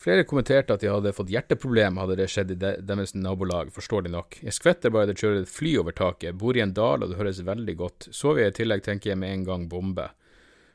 Flere 0.02 0.24
kommenterte 0.26 0.74
at 0.74 0.82
de 0.82 0.90
hadde 0.90 1.12
fått 1.14 1.30
hjerteproblem 1.30 2.00
hadde 2.02 2.16
det 2.18 2.26
skjedd 2.32 2.50
i 2.50 2.56
de, 2.58 2.72
deres 2.82 3.14
nabolag, 3.14 3.70
forståelig 3.76 4.10
nok. 4.10 4.40
Jeg 4.42 4.56
skvetter 4.56 4.90
bare 4.90 5.12
det 5.12 5.14
kjører 5.22 5.44
et 5.44 5.52
fly 5.54 5.76
over 5.84 5.94
taket, 5.94 6.34
bor 6.34 6.58
i 6.58 6.64
en 6.64 6.74
dal 6.74 7.06
og 7.06 7.12
det 7.12 7.20
høres 7.20 7.44
veldig 7.46 7.76
godt. 7.84 8.08
Sover 8.10 8.42
jeg 8.42 8.56
i 8.56 8.58
tillegg, 8.58 8.82
tenker 8.88 9.12
jeg 9.12 9.22
med 9.22 9.36
en 9.36 9.46
gang 9.52 9.68
bombe. 9.70 10.08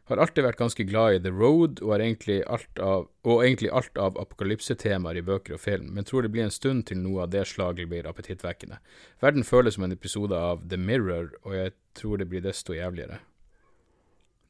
Har 0.07 0.21
alltid 0.23 0.45
vært 0.45 0.59
ganske 0.61 0.85
glad 0.87 1.17
i 1.17 1.19
The 1.25 1.33
Road, 1.35 1.81
og, 1.83 1.97
egentlig 1.97 2.37
alt 2.47 2.79
av, 2.79 3.09
og 3.27 3.41
egentlig 3.43 3.73
alt 3.75 3.99
av 3.99 4.15
apokalypsetemaer 4.21 5.19
i 5.19 5.25
bøker 5.27 5.57
og 5.57 5.59
film, 5.59 5.89
men 5.95 6.07
tror 6.07 6.23
det 6.23 6.31
blir 6.31 6.45
en 6.45 6.53
stund 6.53 6.85
til 6.87 7.01
noe 7.01 7.25
av 7.25 7.33
det 7.33 7.43
slaget 7.51 7.91
blir 7.91 8.07
appetittvekkende. 8.07 8.79
Verden 9.23 9.43
føles 9.47 9.75
som 9.75 9.83
en 9.83 9.95
episode 9.95 10.37
av 10.37 10.63
The 10.71 10.79
Mirror, 10.79 11.33
og 11.43 11.57
jeg 11.57 11.75
tror 11.99 12.21
det 12.21 12.29
blir 12.31 12.45
desto 12.45 12.77
jævligere. 12.77 13.19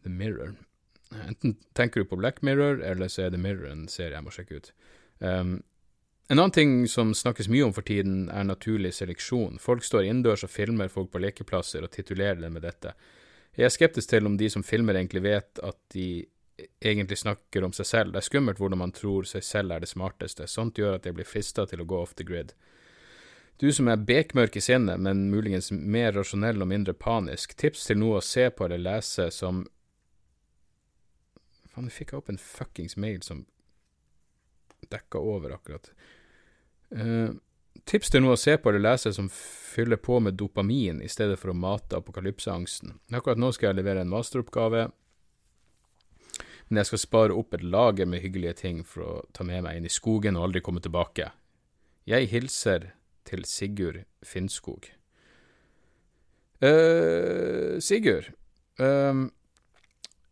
The 0.06 0.14
Mirror 0.14 0.54
Enten 1.16 1.56
tenker 1.74 2.04
du 2.04 2.06
på 2.06 2.18
Black 2.20 2.42
Mirror, 2.42 2.82
eller 2.84 3.08
så 3.08 3.26
er 3.26 3.30
The 3.32 3.40
Mirror 3.40 3.72
en 3.72 3.88
serie 3.92 4.18
jeg 4.18 4.26
må 4.26 4.34
sjekke 4.36 4.60
ut. 4.60 4.72
Um, 5.20 5.54
en 6.28 6.42
annen 6.42 6.52
ting 6.52 6.74
som 6.92 7.14
snakkes 7.16 7.48
mye 7.48 7.64
om 7.64 7.72
for 7.76 7.88
tiden, 7.88 8.26
er 8.28 8.44
naturlig 8.44 8.92
seleksjon. 8.98 9.62
Folk 9.64 9.86
står 9.88 10.04
innendørs 10.04 10.44
og 10.44 10.52
filmer 10.52 10.92
folk 10.92 11.14
på 11.14 11.22
lekeplasser 11.24 11.86
og 11.86 11.94
titulerer 11.96 12.42
dem 12.42 12.58
med 12.58 12.66
dette. 12.68 12.92
Jeg 13.58 13.66
er 13.66 13.74
skeptisk 13.74 14.12
til 14.12 14.28
om 14.30 14.36
de 14.38 14.50
som 14.54 14.64
filmer 14.66 15.00
egentlig 15.00 15.24
vet 15.26 15.62
at 15.66 15.78
de 15.94 16.26
egentlig 16.82 17.18
snakker 17.18 17.66
om 17.66 17.74
seg 17.74 17.88
selv. 17.90 18.14
Det 18.14 18.22
er 18.22 18.28
skummelt 18.28 18.62
hvordan 18.62 18.82
man 18.82 18.94
tror 18.94 19.26
seg 19.30 19.46
selv 19.46 19.74
er 19.74 19.82
det 19.82 19.90
smarteste. 19.90 20.46
Sånt 20.50 20.78
gjør 20.78 20.98
at 20.98 21.08
jeg 21.10 21.18
blir 21.18 21.28
frista 21.28 21.66
til 21.70 21.82
å 21.82 21.88
gå 21.90 22.02
off 22.02 22.14
the 22.18 22.26
grid. 22.28 22.54
Du 23.58 23.72
som 23.74 23.90
er 23.90 24.04
bekmørk 24.06 24.60
i 24.60 24.62
sinnet, 24.62 25.02
men 25.02 25.32
muligens 25.32 25.72
mer 25.72 26.14
rasjonell 26.14 26.62
og 26.62 26.70
mindre 26.70 26.94
panisk, 26.94 27.56
tips 27.58 27.88
til 27.90 27.98
noe 27.98 28.20
å 28.20 28.26
se 28.26 28.46
på 28.54 28.68
eller 28.68 28.84
lese 28.84 29.32
som 29.34 29.66
Faen, 31.74 31.86
nå 31.86 31.94
fikk 31.94 32.14
jeg 32.14 32.22
opp 32.22 32.30
en 32.32 32.40
fuckings 32.42 32.96
mail 32.98 33.20
som 33.26 33.44
dekka 34.90 35.20
over 35.22 35.54
akkurat. 35.54 35.90
Uh, 36.90 37.36
Tips 37.86 38.10
til 38.10 38.24
noe 38.24 38.38
å 38.38 38.40
se 38.40 38.58
på 38.58 38.72
eller 38.72 38.84
lese 38.84 39.14
som 39.14 39.30
fyller 39.78 40.00
på 40.02 40.20
med 40.24 40.34
dopamin 40.40 41.02
i 41.06 41.10
stedet 41.12 41.38
for 41.40 41.54
å 41.54 41.58
mate 41.58 42.00
apokalypseangsten. 42.00 42.96
Akkurat 43.14 43.38
nå 43.38 43.52
skal 43.54 43.72
jeg 43.72 43.82
levere 43.82 44.02
en 44.02 44.10
masteroppgave, 44.10 44.88
men 46.68 46.82
jeg 46.82 46.90
skal 46.90 47.02
spare 47.04 47.36
opp 47.38 47.54
et 47.54 47.64
lager 47.64 48.10
med 48.10 48.24
hyggelige 48.24 48.58
ting 48.64 48.82
for 48.88 49.04
å 49.06 49.12
ta 49.38 49.46
med 49.48 49.64
meg 49.68 49.78
inn 49.78 49.88
i 49.88 49.94
skogen 49.94 50.40
og 50.40 50.50
aldri 50.50 50.64
komme 50.66 50.82
tilbake. 50.84 51.30
Jeg 52.08 52.32
hilser 52.32 52.92
til 53.28 53.46
Sigurd 53.48 54.04
Finnskog. 54.26 54.90
Uh, 56.64 57.78
Sigurd. 57.84 58.32
Um, 58.82 59.30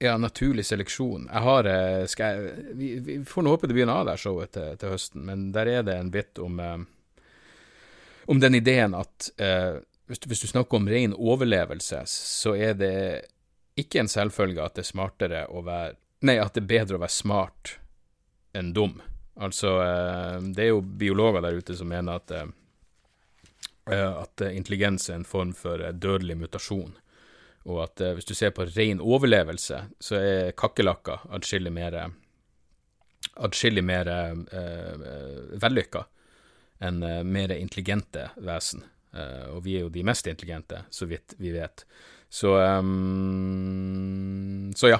ja, 0.01 0.17
naturlig 0.19 0.65
seleksjon. 0.67 1.29
Jeg 1.29 1.45
har 1.45 1.69
skal 2.11 2.35
jeg, 2.35 2.65
vi, 2.75 2.89
vi, 3.05 3.21
får 3.27 3.45
nå 3.45 3.53
håpe 3.55 3.69
det 3.69 3.77
begynner 3.77 4.01
av 4.01 4.09
der 4.09 4.19
showet 4.19 4.51
til, 4.57 4.75
til, 4.81 4.91
høsten, 4.95 5.23
men 5.29 5.47
der 5.55 5.71
er 5.71 5.85
det 5.87 5.95
en 6.01 6.11
bit 6.11 6.41
om 6.43 6.59
uh, 6.59 6.75
om 8.25 8.39
den 8.39 8.55
ideen 8.55 8.95
at 8.97 9.29
eh, 9.37 9.77
hvis, 10.07 10.19
du, 10.19 10.29
hvis, 10.29 10.41
du, 10.41 10.47
snakker 10.47 10.77
om 10.77 10.89
ren 10.89 11.13
overlevelse, 11.13 12.01
så 12.09 12.55
er 12.55 12.73
det 12.77 12.95
ikke 13.79 14.01
en 14.01 14.11
selvfølge 14.11 14.63
at 14.63 14.77
det 14.77 14.85
er 14.85 14.91
smartere 14.91 15.45
å 15.49 15.63
være 15.65 15.95
Nei, 16.25 16.39
at 16.41 16.55
det 16.55 16.63
er 16.63 16.69
bedre 16.69 16.97
å 16.97 17.01
være 17.03 17.13
smart 17.13 17.71
enn 18.55 18.71
dum. 18.73 18.95
Altså, 19.35 19.75
eh, 19.83 20.37
det 20.55 20.63
er 20.63 20.69
jo 20.71 20.79
biologer 20.81 21.43
der 21.43 21.57
ute 21.59 21.75
som 21.77 21.91
mener 21.91 22.21
at 22.21 22.31
eh, 22.33 22.47
eh 23.91 24.21
at 24.23 24.41
intelligens 24.47 25.09
er 25.09 25.19
en 25.19 25.27
form 25.27 25.51
for 25.53 25.83
eh, 25.83 25.93
dødelig 25.93 26.37
mutasjon, 26.39 26.95
og 27.67 27.81
at 27.83 28.01
eh, 28.01 28.15
hvis 28.15 28.31
du 28.31 28.33
ser 28.33 28.55
på 28.55 28.65
ren 28.71 29.03
overlevelse, 29.03 29.81
så 29.99 30.17
er 30.17 30.55
kakerlakker 30.57 31.27
atskillig 31.35 31.73
mer 31.75 31.99
atskillig 33.35 33.83
mer 33.83 34.09
vellykka 35.59 36.05
enn 36.83 37.03
uh, 37.03 37.23
mer 37.23 37.53
intelligente 37.55 38.29
vesen. 38.35 38.83
Uh, 39.15 39.55
og 39.55 39.63
vi 39.63 39.77
er 39.77 39.85
jo 39.85 39.93
de 39.93 40.03
mest 40.03 40.27
intelligente, 40.27 40.81
så 40.91 41.07
vidt 41.07 41.37
vi 41.39 41.53
vet. 41.55 41.85
Så 42.29 42.57
um, 42.59 44.71
Så 44.75 44.91
ja. 44.91 44.99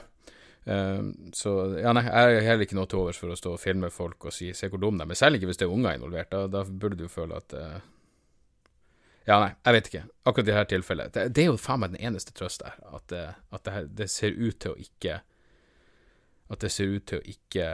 Um, 0.66 1.12
så 1.34 1.52
ja, 1.78 1.92
nei, 1.94 2.02
jeg 2.08 2.16
har 2.16 2.46
heller 2.48 2.66
ikke 2.66 2.78
noe 2.78 2.90
til 2.90 3.04
overs 3.04 3.20
for 3.22 3.30
å 3.30 3.36
stå 3.38 3.52
og 3.54 3.62
filme 3.62 3.92
folk 3.94 4.26
og 4.26 4.34
si 4.34 4.48
'se 4.50 4.72
hvor 4.72 4.82
dum 4.82 4.98
de 4.98 5.04
er', 5.04 5.10
men 5.12 5.20
selv 5.20 5.38
ikke 5.38 5.52
hvis 5.52 5.60
det 5.62 5.68
er 5.68 5.76
unger 5.76 5.94
involvert. 5.94 6.32
Da, 6.32 6.48
da 6.48 6.64
burde 6.64 6.98
du 6.98 7.08
føle 7.08 7.36
at 7.36 7.54
uh, 7.54 7.80
Ja, 9.28 9.40
nei, 9.42 9.52
jeg 9.66 9.74
vet 9.74 9.88
ikke. 9.90 10.04
Akkurat 10.26 10.48
i 10.48 10.52
dette 10.52 10.70
tilfellet. 10.70 11.14
Det, 11.14 11.36
det 11.36 11.44
er 11.44 11.50
jo 11.50 11.58
faen 11.58 11.80
meg 11.82 11.94
den 11.94 12.06
eneste 12.08 12.34
trøst 12.34 12.62
der, 12.62 12.78
at, 12.94 13.14
at 13.52 13.66
det, 13.66 13.74
her, 13.74 13.88
det, 13.90 14.10
ser 14.10 14.38
ut 14.38 14.60
til 14.62 14.72
å 14.72 14.78
ikke 14.78 15.22
At 16.50 16.62
det 16.62 16.72
ser 16.72 16.94
ut 16.94 17.06
til 17.10 17.18
å 17.18 17.26
ikke 17.26 17.66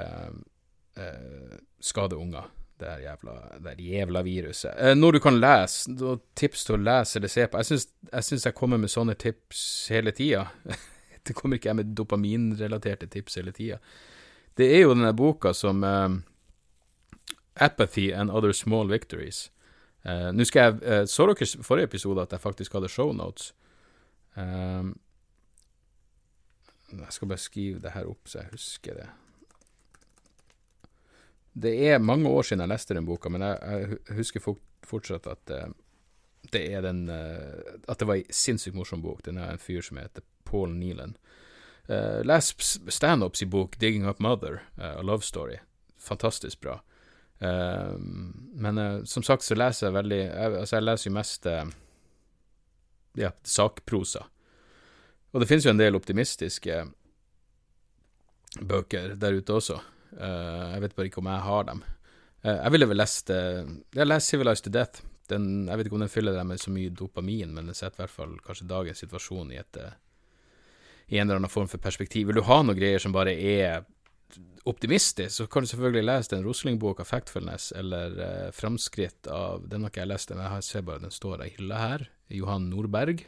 skade 1.83 2.15
unger 2.15 2.47
det 2.81 2.89
er 2.89 3.03
jævla, 3.05 3.35
det 3.63 3.75
jævla 3.85 4.23
viruset. 4.25 4.73
Eh, 4.77 4.95
når 4.97 5.17
du 5.17 5.19
kan 5.23 5.37
lese, 5.39 5.93
tips 6.37 6.65
til 6.67 6.79
å 6.79 6.81
lese 6.81 7.19
eller 7.19 7.31
se 7.31 7.45
på. 7.47 7.61
Jeg 7.61 7.69
syns 7.69 7.87
jeg, 8.11 8.45
jeg 8.47 8.57
kommer 8.57 8.81
med 8.81 8.91
sånne 8.91 9.15
tips 9.21 9.61
hele 9.93 10.13
tida. 10.17 10.47
det 11.27 11.37
kommer 11.37 11.59
ikke 11.59 11.71
jeg 11.71 11.79
med 11.81 11.93
dopaminrelaterte 11.97 13.09
tips 13.11 13.37
hele 13.39 13.53
tida. 13.55 13.77
Det 14.57 14.67
er 14.75 14.83
jo 14.83 14.95
denne 14.95 15.13
boka 15.15 15.53
som 15.57 15.85
eh, 15.85 16.19
Apathy 17.61 18.11
and 18.11 18.33
Other 18.33 18.51
Small 18.51 18.89
Victories. 18.89 19.51
Eh, 20.03 20.31
Nå 20.33 20.45
skal 20.49 20.61
jeg 20.61 21.01
uh, 21.01 21.05
Så 21.05 21.27
dere 21.29 21.63
forrige 21.63 21.91
episode 21.91 22.21
at 22.21 22.31
jeg 22.33 22.41
faktisk 22.41 22.73
hadde 22.73 22.89
shownotes? 22.89 23.53
Uh, 24.37 24.89
jeg 26.91 27.13
skal 27.13 27.27
bare 27.27 27.37
skrive 27.37 27.79
det 27.79 27.93
her 27.93 28.09
opp, 28.09 28.25
så 28.27 28.41
jeg 28.41 28.51
husker 28.51 28.97
det. 28.97 29.09
Det 31.53 31.71
er 31.87 31.99
mange 31.99 32.29
år 32.29 32.45
siden 32.47 32.63
jeg 32.63 32.71
leste 32.71 32.95
den 32.95 33.07
boka, 33.07 33.29
men 33.29 33.43
jeg, 33.43 33.57
jeg 34.07 34.17
husker 34.17 34.43
fortsatt 34.87 35.27
at 35.27 35.51
uh, 35.51 35.73
det 36.51 36.61
er 36.73 36.85
den 36.85 37.03
uh, 37.11 37.75
At 37.87 37.99
det 37.99 38.07
var 38.07 38.19
ei 38.19 38.25
sinnssykt 38.33 38.77
morsom 38.77 39.03
bok. 39.03 39.23
Den 39.25 39.37
er 39.37 39.51
en 39.51 39.61
fyr 39.61 39.83
som 39.85 39.99
heter 39.99 40.23
Paul 40.47 40.71
Neelan. 40.77 41.17
Uh, 41.89 42.21
les 42.23 42.53
standups 42.87 43.43
i 43.43 43.49
bok 43.51 43.75
'Digging 43.77 44.07
Up 44.07 44.19
Mother', 44.19 44.61
A 44.77 45.01
Love 45.01 45.27
Story. 45.27 45.59
Fantastisk 45.99 46.61
bra. 46.61 46.81
men 48.53 49.05
som 49.05 49.23
sagt 49.23 49.43
så 49.43 49.55
leser 49.55 49.87
jeg 49.87 49.93
veldig 49.93 50.17
jeg, 50.17 50.57
Altså, 50.59 50.75
jeg 50.75 50.83
leser 50.83 51.09
jo 51.09 51.13
mest 51.13 51.47
ja, 53.17 53.31
sakprosa. 53.43 54.27
Og 55.31 55.41
det 55.41 55.47
finnes 55.49 55.65
jo 55.65 55.71
en 55.71 55.79
del 55.79 55.97
optimistiske 55.97 56.83
bøker 58.61 59.15
der 59.15 59.39
ute 59.39 59.53
også. 59.53 59.79
Uh, 60.15 60.73
jeg 60.75 60.83
vet 60.85 60.95
bare 60.97 61.09
ikke 61.09 61.21
om 61.23 61.31
jeg 61.31 61.45
har 61.47 61.67
dem. 61.69 61.81
Uh, 62.43 62.57
jeg 62.57 62.73
ville 62.75 62.89
vel 62.89 62.99
lest 62.99 63.31
uh, 63.31 63.63
Jeg 63.95 64.07
lest 64.07 64.33
Civilized 64.33 64.67
to 64.67 64.73
Death. 64.73 65.05
Den, 65.31 65.67
jeg 65.69 65.79
vet 65.79 65.87
ikke 65.87 65.95
om 65.99 66.03
den 66.03 66.11
fyller 66.11 66.35
deg 66.35 66.47
med 66.49 66.59
så 66.59 66.73
mye 66.73 66.91
dopamin, 66.91 67.53
men 67.55 67.69
den 67.69 67.77
setter 67.77 68.01
i 68.01 68.03
hvert 68.03 68.17
fall 68.17 68.33
kanskje 68.43 68.67
dagens 68.67 68.99
situasjon 69.05 69.53
i 69.53 69.61
et 69.61 69.79
i 71.11 71.19
en 71.19 71.27
eller 71.27 71.41
annen 71.41 71.51
form 71.51 71.67
for 71.67 71.79
perspektiv. 71.83 72.27
Vil 72.27 72.39
du 72.39 72.45
ha 72.47 72.61
noen 72.63 72.77
greier 72.77 73.01
som 73.03 73.11
bare 73.15 73.33
er 73.35 73.83
optimistisk, 74.69 75.33
så 75.35 75.47
kan 75.51 75.63
du 75.63 75.67
selvfølgelig 75.71 76.05
lese 76.05 76.31
den 76.35 76.45
Rosling-boka 76.45 77.03
Factfulness, 77.07 77.71
eller 77.75 78.15
uh, 78.15 78.47
Framskritt 78.55 79.27
av 79.27 79.65
Den 79.67 79.83
har 79.83 79.91
ikke 79.91 80.03
jeg 80.05 80.11
lest, 80.11 80.31
men 80.31 80.45
jeg 80.45 80.67
ser 80.67 80.85
bare 80.87 81.03
den 81.03 81.13
står 81.13 81.45
i 81.45 81.51
hylla 81.57 81.81
her. 81.81 82.07
Johan 82.31 82.69
Nordberg. 82.71 83.25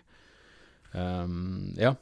Um, 0.94 1.74
ja. 1.80 1.96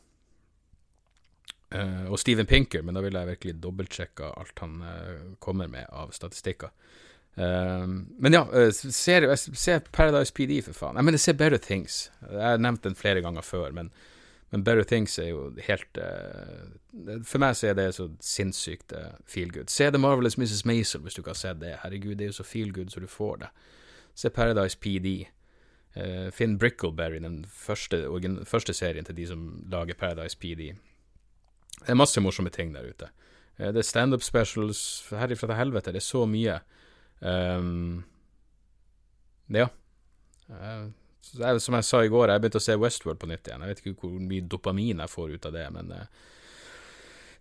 Uh, 1.76 2.12
og 2.12 2.20
Steven 2.20 2.46
Pinker, 2.46 2.82
men 2.84 2.98
da 2.98 3.02
vil 3.04 3.16
jeg 3.16 3.30
virkelig 3.30 3.54
dobbeltsjekke 3.64 4.34
alt 4.36 4.60
han 4.60 4.82
uh, 4.84 5.36
kommer 5.40 5.70
med 5.72 5.88
av 5.96 6.12
statistikker. 6.12 6.74
Uh, 7.38 7.88
men 8.20 8.36
ja, 8.36 8.42
ser, 8.76 9.30
ser, 9.40 9.86
Paradise 9.96 10.36
PD, 10.36 10.58
for 10.66 10.76
faen. 10.76 11.00
Jeg 11.00 11.08
mener, 11.08 11.22
se 11.24 11.34
Better 11.34 11.62
Things. 11.64 12.02
Jeg 12.28 12.44
har 12.44 12.60
nevnt 12.60 12.84
den 12.84 13.00
flere 13.00 13.24
ganger 13.24 13.48
før, 13.48 13.72
men, 13.78 13.94
men 14.52 14.68
Better 14.68 14.84
Things 14.84 15.16
er 15.20 15.32
jo 15.32 15.48
helt 15.64 16.00
For 17.24 17.40
meg 17.40 17.56
så 17.56 17.70
er 17.72 17.80
det 17.80 17.88
så 17.96 18.10
sinnssykt 18.20 18.92
feel 19.24 19.56
good. 19.56 19.72
Se 19.72 19.88
The 19.88 20.02
Marvelous 20.02 20.36
Mrs. 20.36 20.66
Maisel, 20.68 21.06
hvis 21.06 21.16
du 21.16 21.24
ikke 21.24 21.38
har 21.38 21.40
sett 21.40 21.64
det. 21.64 21.78
Herregud, 21.86 22.18
det 22.20 22.28
er 22.28 22.34
jo 22.34 22.42
så 22.42 22.50
feel 22.52 22.76
good 22.76 22.92
så 22.92 23.00
du 23.00 23.08
får 23.08 23.46
det. 23.46 23.54
Se 24.14 24.30
Paradise 24.30 24.76
PD. 24.76 25.22
Finn 26.32 26.60
Brickleberry, 26.60 27.20
den 27.20 27.46
første, 27.48 28.06
første 28.48 28.74
serien 28.74 29.08
til 29.08 29.16
de 29.16 29.26
som 29.28 29.42
lager 29.72 29.96
Paradise 30.00 30.38
PD. 30.40 30.74
Det 31.82 31.94
er 31.94 32.00
masse 32.00 32.22
morsomme 32.22 32.52
ting 32.54 32.74
der 32.76 32.88
ute. 32.88 33.10
Eh, 33.58 33.72
det 33.74 33.82
er 33.82 33.88
standup 33.88 34.24
specials 34.26 35.04
herifra 35.12 35.52
til 35.52 35.60
helvete. 35.60 35.94
Det 35.94 36.02
er 36.02 36.08
så 36.08 36.26
mye. 36.30 36.58
Um, 37.20 38.04
ja. 39.52 39.68
Jeg, 40.50 41.62
som 41.62 41.78
jeg 41.78 41.88
sa 41.88 42.02
i 42.04 42.12
går, 42.12 42.32
jeg 42.34 42.44
begynte 42.44 42.60
å 42.60 42.66
se 42.66 42.76
Westworld 42.80 43.22
på 43.22 43.30
nytt 43.30 43.48
igjen. 43.48 43.64
Jeg 43.64 43.74
vet 43.74 43.82
ikke 43.84 44.08
hvor 44.08 44.20
mye 44.20 44.48
dopamin 44.52 45.04
jeg 45.04 45.14
får 45.14 45.36
ut 45.36 45.48
av 45.48 45.56
det, 45.56 45.66
men 45.76 45.94
uh, 45.96 46.28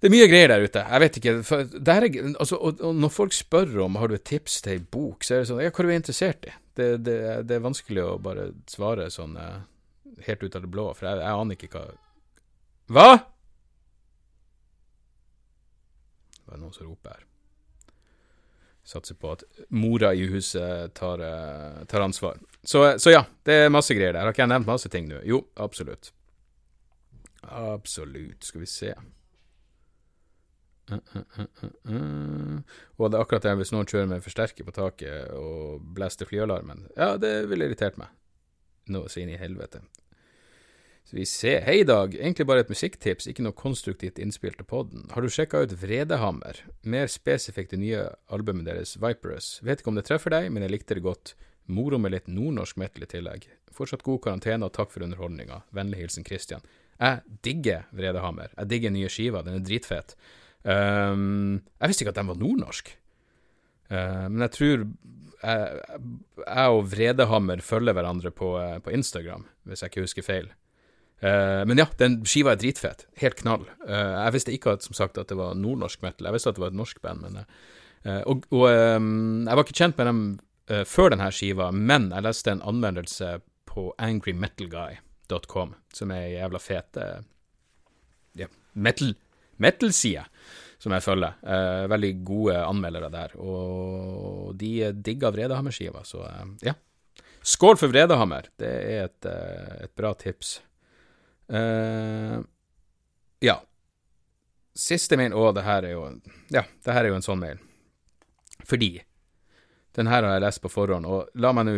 det 0.00 0.08
er 0.08 0.14
mye 0.14 0.28
greier 0.30 0.52
der 0.52 0.64
ute. 0.64 0.84
Jeg 0.84 1.02
vet 1.02 1.18
ikke. 1.20 1.32
Er, 1.80 2.06
altså, 2.40 2.56
og, 2.56 2.78
og, 2.80 2.94
når 2.96 3.12
folk 3.12 3.34
spør 3.36 3.82
om 3.84 3.98
har 4.00 4.08
du 4.08 4.16
et 4.16 4.24
tips 4.24 4.60
til 4.64 4.78
ei 4.78 4.80
bok, 4.80 5.26
så 5.26 5.36
er 5.36 5.42
det 5.42 5.50
sånn 5.50 5.60
Ja, 5.60 5.72
hva 5.72 5.84
er 5.84 5.90
du 5.90 5.96
interessert 5.96 6.48
i? 6.48 6.54
Det, 6.80 6.86
det, 7.04 7.18
det, 7.44 7.58
er 7.58 7.66
vanskelig 7.66 8.06
å 8.06 8.14
bare 8.22 8.46
svare 8.70 9.10
sånn 9.12 9.36
helt 10.24 10.44
ut 10.46 10.56
av 10.56 10.64
det 10.64 10.70
blå, 10.72 10.86
for 10.96 11.08
jeg, 11.10 11.20
jeg 11.20 11.42
aner 11.42 11.58
ikke 11.58 11.72
hva 11.74 11.84
Hva?! 12.90 13.10
Det 16.50 16.56
er 16.56 16.62
noen 16.64 16.74
som 16.74 16.88
roper 16.88 17.12
her. 17.14 17.26
Satser 18.90 19.14
på 19.14 19.30
at 19.36 19.44
mora 19.70 20.10
i 20.18 20.24
huset 20.32 20.96
tar, 20.98 21.22
eh, 21.22 21.84
tar 21.86 22.02
ansvar. 22.02 22.40
Så, 22.62 22.82
så, 22.98 23.12
ja, 23.12 23.20
det 23.46 23.54
er 23.66 23.70
masse 23.70 23.94
greier 23.94 24.16
der. 24.16 24.24
Har 24.24 24.34
ikke 24.34 24.42
jeg 24.42 24.50
nevnt 24.50 24.66
masse 24.66 24.90
ting 24.90 25.06
nå? 25.06 25.20
Jo, 25.28 25.44
absolutt. 25.62 26.10
Absolutt. 27.46 28.42
Skal 28.48 28.64
vi 28.64 28.70
se. 28.72 28.90
Uh, 30.90 30.98
uh, 31.86 32.56
og 32.98 33.12
det 33.12 33.14
er 33.14 33.20
akkurat 33.22 33.44
det 33.46 33.52
hvis 33.60 33.70
noen 33.70 33.86
kjører 33.86 34.10
med 34.10 34.24
forsterker 34.24 34.66
på 34.66 34.74
taket 34.74 35.30
og 35.38 35.84
blaster 35.94 36.26
flyalarmen. 36.26 36.88
Ja, 36.96 37.14
det 37.20 37.44
ville 37.52 37.70
irritert 37.70 38.00
meg. 38.00 38.10
Nå 38.90 39.04
så 39.06 39.22
inn 39.22 39.30
i 39.30 39.38
helvete. 39.38 39.84
Så 41.04 41.16
vi 41.16 41.26
ser. 41.26 41.60
Hei, 41.66 41.82
Dag. 41.84 42.14
Egentlig 42.14 42.46
bare 42.46 42.62
et 42.62 42.70
musikktips, 42.70 43.26
ikke 43.30 43.42
noe 43.42 43.56
konstruktivt 43.56 44.20
innspill 44.22 44.54
til 44.54 44.66
poden. 44.68 45.08
Har 45.10 45.24
du 45.24 45.32
sjekka 45.32 45.64
ut 45.64 45.74
Vredehammer? 45.80 46.60
Mer 46.86 47.10
spesifikt 47.10 47.74
det 47.74 47.80
nye 47.82 48.04
albumet 48.30 48.68
deres, 48.68 48.94
Viperous. 49.02 49.56
Vet 49.66 49.82
ikke 49.82 49.90
om 49.90 49.98
det 49.98 50.06
treffer 50.06 50.34
deg, 50.36 50.50
men 50.54 50.62
jeg 50.66 50.74
likte 50.76 50.98
det 50.98 51.06
godt. 51.06 51.34
Moro 51.70 51.98
med 51.98 52.14
litt 52.14 52.30
nordnorsk 52.30 52.78
metal 52.82 53.06
i 53.06 53.10
tillegg. 53.10 53.48
Fortsatt 53.74 54.04
god 54.06 54.22
karantene, 54.26 54.66
og 54.66 54.74
takk 54.76 54.92
for 54.94 55.06
underholdninga. 55.06 55.62
Vennlig 55.74 56.04
hilsen 56.04 56.26
Christian. 56.26 56.62
Jeg 57.00 57.22
digger 57.46 57.86
Vredehammer. 57.96 58.52
Jeg 58.58 58.70
digger 58.70 58.94
nye 58.94 59.10
skiva, 59.10 59.42
den 59.46 59.58
er 59.58 59.66
dritfet. 59.66 60.14
Um, 60.62 61.60
jeg 61.80 61.90
visste 61.90 62.04
ikke 62.04 62.12
at 62.12 62.20
den 62.20 62.30
var 62.30 62.40
nordnorsk. 62.40 62.90
Uh, 63.90 64.26
men 64.28 64.44
jeg 64.44 64.54
tror 64.58 64.74
jeg, 65.40 65.84
jeg 66.44 66.74
og 66.76 66.82
Vredehammer 66.92 67.62
følger 67.64 67.96
hverandre 67.96 68.30
på, 68.34 68.52
uh, 68.60 68.76
på 68.84 68.92
Instagram, 68.94 69.46
hvis 69.64 69.82
jeg 69.82 69.92
ikke 69.92 70.04
husker 70.04 70.26
feil. 70.26 70.50
Uh, 71.20 71.66
men 71.68 71.76
ja, 71.76 71.84
den 72.00 72.22
skiva 72.28 72.54
er 72.54 72.60
dritfet. 72.60 73.04
Helt 73.20 73.36
knall. 73.42 73.66
Uh, 73.84 74.24
jeg 74.24 74.34
visste 74.38 74.54
ikke 74.54 74.76
at, 74.76 74.86
som 74.86 74.96
sagt, 74.96 75.20
at 75.20 75.28
det 75.28 75.36
var 75.36 75.58
nordnorsk 75.58 76.00
metal. 76.04 76.30
Jeg 76.30 76.36
visste 76.38 76.52
at 76.52 76.56
det 76.56 76.64
var 76.64 76.72
et 76.72 76.78
norsk 76.80 77.02
band, 77.04 77.26
men 77.26 77.42
uh, 77.42 78.22
Og, 78.24 78.46
og 78.56 78.64
um, 78.72 79.44
jeg 79.44 79.58
var 79.58 79.66
ikke 79.66 79.80
kjent 79.82 80.00
med 80.00 80.08
dem 80.10 80.22
før 80.86 81.10
denne 81.10 81.26
skiva, 81.34 81.72
men 81.74 82.12
jeg 82.14 82.22
leste 82.22 82.52
en 82.52 82.60
anmeldelse 82.62 83.40
på 83.66 83.88
angrymetalguy.com, 83.98 85.72
som 85.98 86.12
er 86.14 86.28
ei 86.28 86.36
jævla 86.36 86.60
fet 86.62 87.00
ja, 88.38 88.46
metal, 88.78 89.10
metal-side 89.58 90.22
som 90.78 90.94
jeg 90.94 91.02
følger. 91.02 91.42
veldig 91.90 92.12
gode 92.22 92.54
anmeldere 92.62 93.10
der, 93.10 93.34
og 93.42 94.54
de 94.62 94.92
digga 94.94 95.34
Vredehammer-skiva, 95.34 96.04
så 96.06 96.22
ja. 96.62 96.76
Skål 97.42 97.82
for 97.82 97.90
Vredehammer! 97.90 98.46
Det 98.54 98.70
er 98.70 99.08
et, 99.08 99.30
et 99.88 99.96
bra 99.98 100.14
tips. 100.14 100.60
Uh, 101.50 102.40
ja. 103.42 103.56
Siste 104.76 105.16
mail 105.18 105.34
Å, 105.34 105.48
det 105.52 105.64
her 105.66 105.82
er 105.82 105.96
jo 105.96 106.04
Ja, 106.54 106.62
det 106.62 106.94
her 106.94 107.02
er 107.02 107.10
jo 107.10 107.18
en 107.18 107.26
sånn 107.26 107.40
mail. 107.42 107.58
Fordi 108.68 109.00
den 109.98 110.06
her 110.06 110.22
har 110.22 110.36
jeg 110.36 110.44
lest 110.44 110.62
på 110.62 110.70
forhånd, 110.70 111.08
og 111.10 111.32
la 111.34 111.50
meg 111.56 111.66
nå 111.66 111.74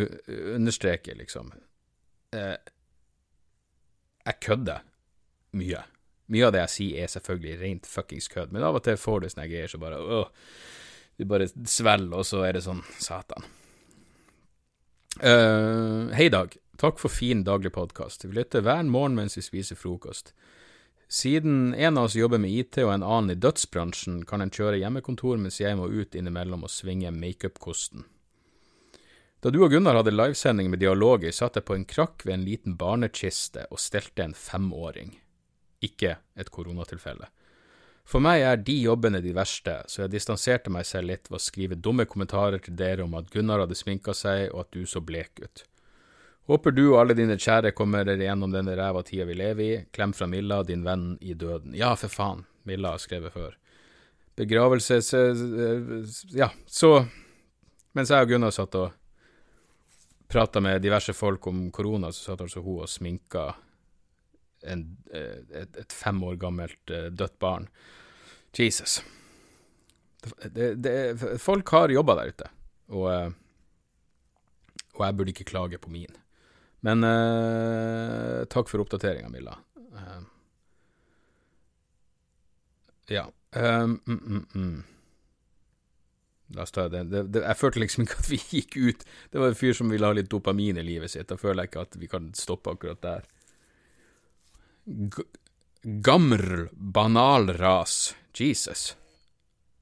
understreke, 0.58 1.14
liksom 1.16 1.48
uh, 1.54 2.58
Jeg 4.26 4.40
kødder 4.44 4.84
mye. 5.56 5.80
Mye 6.32 6.46
av 6.48 6.52
det 6.54 6.62
jeg 6.66 6.74
sier, 6.74 7.00
er 7.04 7.12
selvfølgelig 7.12 7.58
rent 7.62 7.88
fuckings 7.88 8.28
kødd, 8.32 8.52
men 8.52 8.64
av 8.64 8.76
og 8.78 8.84
til 8.84 9.00
får 9.00 9.24
du 9.24 9.30
sånne 9.32 9.48
greier 9.50 9.72
så 9.72 9.80
bare 9.80 9.98
åh, 10.00 10.28
Du 11.16 11.24
bare 11.28 11.48
svelger, 11.48 12.12
og 12.12 12.28
så 12.28 12.44
er 12.46 12.56
det 12.56 12.64
sånn 12.64 12.84
Satan. 13.00 13.48
Uh, 15.20 16.08
hei, 16.16 16.28
Dag. 16.32 16.54
Takk 16.82 16.98
for 16.98 17.08
fin 17.08 17.44
daglig 17.44 17.72
podkast. 17.72 18.24
Vi 18.24 18.32
lytter 18.34 18.64
hver 18.66 18.82
morgen 18.82 19.14
mens 19.14 19.36
vi 19.38 19.42
spiser 19.46 19.78
frokost. 19.78 20.32
Siden 21.06 21.74
en 21.74 21.98
av 21.98 22.08
oss 22.08 22.16
jobber 22.18 22.42
med 22.42 22.50
IT 22.50 22.80
og 22.82 22.90
en 22.90 23.04
annen 23.06 23.36
i 23.36 23.38
dødsbransjen, 23.38 24.24
kan 24.26 24.42
en 24.42 24.50
kjøre 24.50 24.80
hjemmekontor 24.80 25.38
mens 25.38 25.60
jeg 25.62 25.78
må 25.78 25.86
ut 25.86 26.18
innimellom 26.18 26.66
og 26.66 26.74
svinge 26.74 27.14
makeup-kosten. 27.14 28.02
Da 29.38 29.54
du 29.54 29.60
og 29.62 29.70
Gunnar 29.70 30.00
hadde 30.00 30.16
livesending 30.16 30.74
med 30.74 30.82
dialoger, 30.82 31.30
satt 31.30 31.60
jeg 31.60 31.68
på 31.70 31.78
en 31.78 31.86
krakk 31.86 32.26
ved 32.26 32.40
en 32.40 32.50
liten 32.50 32.74
barnekiste 32.82 33.68
og 33.70 33.78
stelte 33.78 34.26
en 34.26 34.34
femåring. 34.34 35.14
Ikke 35.86 36.16
et 36.34 36.50
koronatilfelle. 36.50 37.30
For 38.02 38.18
meg 38.18 38.42
er 38.42 38.58
de 38.58 38.80
jobbene 38.82 39.22
de 39.22 39.38
verste, 39.38 39.84
så 39.86 40.08
jeg 40.08 40.16
distanserte 40.18 40.74
meg 40.74 40.90
selv 40.90 41.14
litt 41.14 41.30
ved 41.30 41.38
å 41.38 41.46
skrive 41.46 41.78
dumme 41.78 42.10
kommentarer 42.10 42.58
til 42.58 42.74
dere 42.74 43.06
om 43.06 43.20
at 43.22 43.30
Gunnar 43.30 43.62
hadde 43.62 43.78
sminka 43.78 44.18
seg 44.18 44.48
og 44.50 44.64
at 44.66 44.74
du 44.74 44.82
så 44.82 44.98
blek 44.98 45.46
ut. 45.46 45.68
Håper 46.50 46.74
du 46.74 46.84
og 46.88 47.00
alle 47.00 47.14
dine 47.14 47.38
kjære 47.38 47.70
kommer 47.76 48.04
dere 48.06 48.26
gjennom 48.26 48.50
denne 48.50 48.74
ræva 48.78 49.04
tida 49.06 49.26
vi 49.28 49.36
lever 49.38 49.62
i. 49.62 49.74
Klem 49.94 50.14
fra 50.16 50.26
Milla, 50.26 50.62
din 50.66 50.82
venn 50.84 51.14
i 51.22 51.36
døden. 51.38 51.76
Ja, 51.78 51.94
for 51.98 52.10
faen. 52.10 52.44
Milla 52.66 52.94
har 52.94 53.02
skrevet 53.02 53.34
før. 53.34 53.54
Begravelse 54.38 54.98
Ja, 56.32 56.48
så 56.66 57.04
Mens 57.92 58.08
jeg 58.08 58.24
og 58.24 58.30
Gunnar 58.30 58.52
satt 58.56 58.76
og 58.80 58.94
prata 60.32 60.62
med 60.64 60.80
diverse 60.80 61.12
folk 61.12 61.46
om 61.50 61.66
korona, 61.74 62.08
så 62.08 62.30
satt 62.30 62.40
altså 62.40 62.62
hun 62.64 62.86
og 62.86 62.88
sminka 62.88 63.50
en, 64.64 64.86
et, 65.12 65.76
et, 65.76 65.92
fem 65.92 66.22
år 66.24 66.38
gammelt 66.40 66.92
eh, 66.94 67.10
dødt 67.12 67.36
barn. 67.42 67.68
Jesus. 68.56 69.02
Det, 70.22 70.70
det, 70.80 70.94
folk 71.42 71.68
har 71.74 71.92
jobba 71.92 72.16
der 72.16 72.32
ute, 72.32 72.48
og, 72.94 73.06
eh, 73.12 73.30
og 74.94 75.04
jeg 75.04 75.16
burde 75.18 75.34
ikke 75.34 75.50
klage 75.52 75.82
på 75.82 75.92
min. 75.92 76.16
Men 76.82 77.06
eh, 77.06 78.44
takk 78.50 78.70
for 78.70 78.82
oppdateringa, 78.82 79.28
Milla. 79.30 79.58
Eh, 79.78 80.22
ja. 83.14 83.26
Um, 83.52 84.00
mm, 84.06 84.46
mm. 84.54 84.82
La 86.54 86.62
oss 86.62 86.72
ta 86.74 86.88
det. 86.88 87.04
Det, 87.04 87.22
det. 87.32 87.44
Jeg 87.44 87.58
følte 87.60 87.82
liksom 87.82 88.04
ikke 88.04 88.18
at 88.18 88.30
vi 88.30 88.40
gikk 88.56 88.76
ut. 88.76 89.04
Det 89.30 89.40
var 89.40 89.52
en 89.52 89.58
fyr 89.58 89.76
som 89.76 89.92
ville 89.92 90.08
ha 90.08 90.16
litt 90.16 90.30
dopamin 90.32 90.80
i 90.80 90.86
livet 90.86 91.12
sitt. 91.12 91.28
Da 91.30 91.38
føler 91.40 91.64
jeg 91.64 91.72
ikke 91.72 91.86
at 91.86 92.00
vi 92.00 92.10
kan 92.10 92.32
stoppe 92.36 92.74
akkurat 92.74 93.02
der. 93.04 93.30
G 94.86 95.24
Gamr 95.82 96.68
banalras. 96.72 98.14
Jesus. 98.38 98.96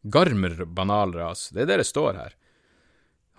Garmer 0.02 0.64
banalras. 0.64 1.50
Det 1.52 1.66
er 1.66 1.68
det 1.68 1.82
det 1.82 1.88
står 1.90 2.16
her. 2.16 2.36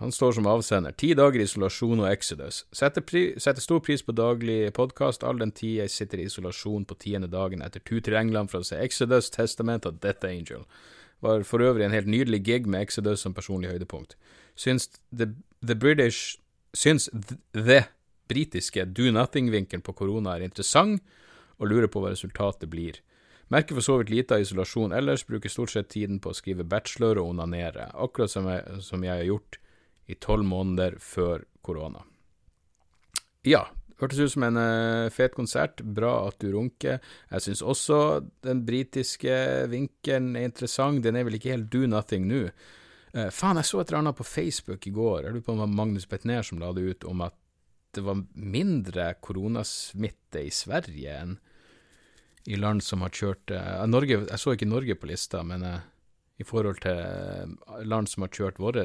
Han 0.02 0.12
står 0.12 0.32
som 0.32 0.48
avsender. 0.50 0.96
Ti 0.98 1.12
dager 1.14 1.44
isolasjon 1.44 2.00
og 2.02 2.08
Exodus. 2.10 2.64
Setter, 2.74 3.04
pri, 3.06 3.20
setter 3.38 3.62
stor 3.62 3.84
pris 3.86 4.02
på 4.02 4.16
daglig 4.18 4.72
podkast, 4.74 5.22
all 5.22 5.38
den 5.38 5.54
tid 5.54 5.76
jeg 5.84 5.94
sitter 5.94 6.24
i 6.24 6.26
isolasjon 6.26 6.88
på 6.90 6.98
tiende 7.04 7.30
dagen 7.30 7.62
etter 7.62 7.84
tur 7.86 8.02
til 8.02 8.18
England 8.18 8.50
for 8.50 8.64
å 8.64 8.66
se 8.66 8.80
Exodus, 8.82 9.30
Testament 9.30 9.86
og 9.86 10.00
Death 10.02 10.26
Angel. 10.26 10.66
Var 11.22 11.46
for 11.46 11.62
øvrig 11.62 11.86
en 11.86 11.94
helt 11.94 12.10
nydelig 12.10 12.42
gig 12.50 12.66
med 12.66 12.82
Exodus 12.82 13.22
som 13.22 13.38
personlig 13.38 13.76
høydepunkt. 13.76 14.18
Syns 14.58 14.90
The, 15.14 15.36
the 15.62 15.78
British 15.78 16.42
Syns 16.74 17.06
The 17.54 17.84
britiske 18.32 18.90
do 18.98 19.12
nothing-vinkelen 19.14 19.86
på 19.86 19.94
korona 20.02 20.34
er 20.34 20.50
interessant, 20.50 21.06
og 21.62 21.70
lurer 21.70 21.92
på 21.92 22.02
hva 22.02 22.16
resultatet 22.16 22.72
blir. 22.74 23.04
Merker 23.54 23.78
for 23.78 23.86
så 23.86 24.02
vidt 24.02 24.10
lite 24.10 24.34
av 24.34 24.42
isolasjon 24.42 24.98
ellers, 24.98 25.30
bruker 25.30 25.52
stort 25.52 25.76
sett 25.76 25.94
tiden 25.94 26.18
på 26.18 26.34
å 26.34 26.38
skrive 26.42 26.66
bachelor 26.66 27.22
og 27.22 27.36
onanere, 27.36 27.92
akkurat 27.94 28.34
som 28.34 28.50
jeg, 28.50 28.82
som 28.82 29.06
jeg 29.06 29.14
har 29.14 29.28
gjort 29.30 29.62
i 30.10 30.18
tolv 30.20 30.48
måneder 30.48 30.98
før 31.02 31.46
korona. 31.66 32.02
Ja, 33.48 33.66
hørtes 34.02 34.22
ut 34.22 34.34
som 34.34 34.46
en 34.46 34.60
uh, 34.60 35.10
fet 35.14 35.36
konsert. 35.38 35.82
Bra 35.82 36.14
at 36.30 36.40
du 36.42 36.52
runker. 36.56 37.02
Jeg 37.32 37.46
syns 37.46 37.62
også 37.62 38.00
den 38.46 38.64
britiske 38.68 39.34
vinkelen 39.72 40.36
er 40.38 40.50
interessant. 40.50 41.04
Den 41.06 41.18
er 41.18 41.28
vel 41.28 41.38
ikke 41.38 41.54
helt 41.54 41.72
do 41.74 41.86
nothing 41.90 42.28
nå. 42.30 42.48
Uh, 43.16 43.30
faen, 43.34 43.60
jeg 43.60 43.70
så 43.70 43.82
et 43.82 43.92
eller 43.92 44.04
annet 44.06 44.20
på 44.20 44.28
Facebook 44.28 44.88
i 44.88 44.96
går, 44.96 45.26
jeg 45.26 45.36
lurer 45.36 45.46
på 45.46 45.54
om 45.54 45.60
det 45.60 45.66
var 45.66 45.78
Magnus 45.82 46.08
Betnér 46.08 46.46
som 46.48 46.62
la 46.62 46.72
det 46.76 46.86
ut, 46.86 47.08
om 47.10 47.26
at 47.26 47.36
det 47.92 48.06
var 48.06 48.22
mindre 48.40 49.10
koronasmitte 49.20 50.46
i 50.48 50.52
Sverige 50.56 51.18
enn 51.20 51.34
i 52.48 52.56
land 52.58 52.82
som 52.82 53.04
har 53.04 53.12
kjørt 53.14 53.52
uh, 53.54 53.84
Norge, 53.86 54.24
Jeg 54.30 54.40
så 54.42 54.56
ikke 54.56 54.70
Norge 54.70 54.96
på 54.98 55.10
lista, 55.12 55.44
men 55.44 55.66
i 56.42 56.46
forhold 56.48 56.80
til 56.82 57.84
land 57.86 58.10
som 58.10 58.24
har 58.26 58.32
kjørt 58.34 58.62
vårt 58.64 58.80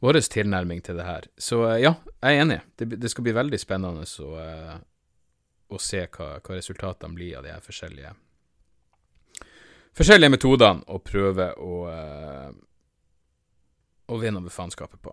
vår 0.00 0.20
tilnærming 0.32 0.82
til 0.84 0.96
det 0.96 1.06
her. 1.06 1.28
Så 1.36 1.62
eh, 1.68 1.82
ja, 1.84 1.94
jeg 2.20 2.36
er 2.36 2.44
enig. 2.44 2.60
Det, 2.76 2.88
det 3.00 3.10
skal 3.12 3.26
bli 3.26 3.36
veldig 3.36 3.60
spennende 3.60 4.04
å, 4.04 4.30
eh, 4.40 4.76
å 5.70 5.80
se 5.80 6.04
hva, 6.06 6.32
hva, 6.40 6.56
resultatene 6.56 7.16
blir 7.16 7.38
av 7.38 7.46
de 7.46 7.54
her 7.54 7.64
forskjellige 7.64 8.16
forskjellige 10.00 10.32
metodene 10.32 10.86
å 10.86 11.00
prøve 11.02 11.50
å, 11.58 11.80
eh, 11.90 12.52
å 14.08 14.20
vinne 14.22 14.40
over 14.40 14.54
faenskapet 14.54 15.02
på. 15.02 15.12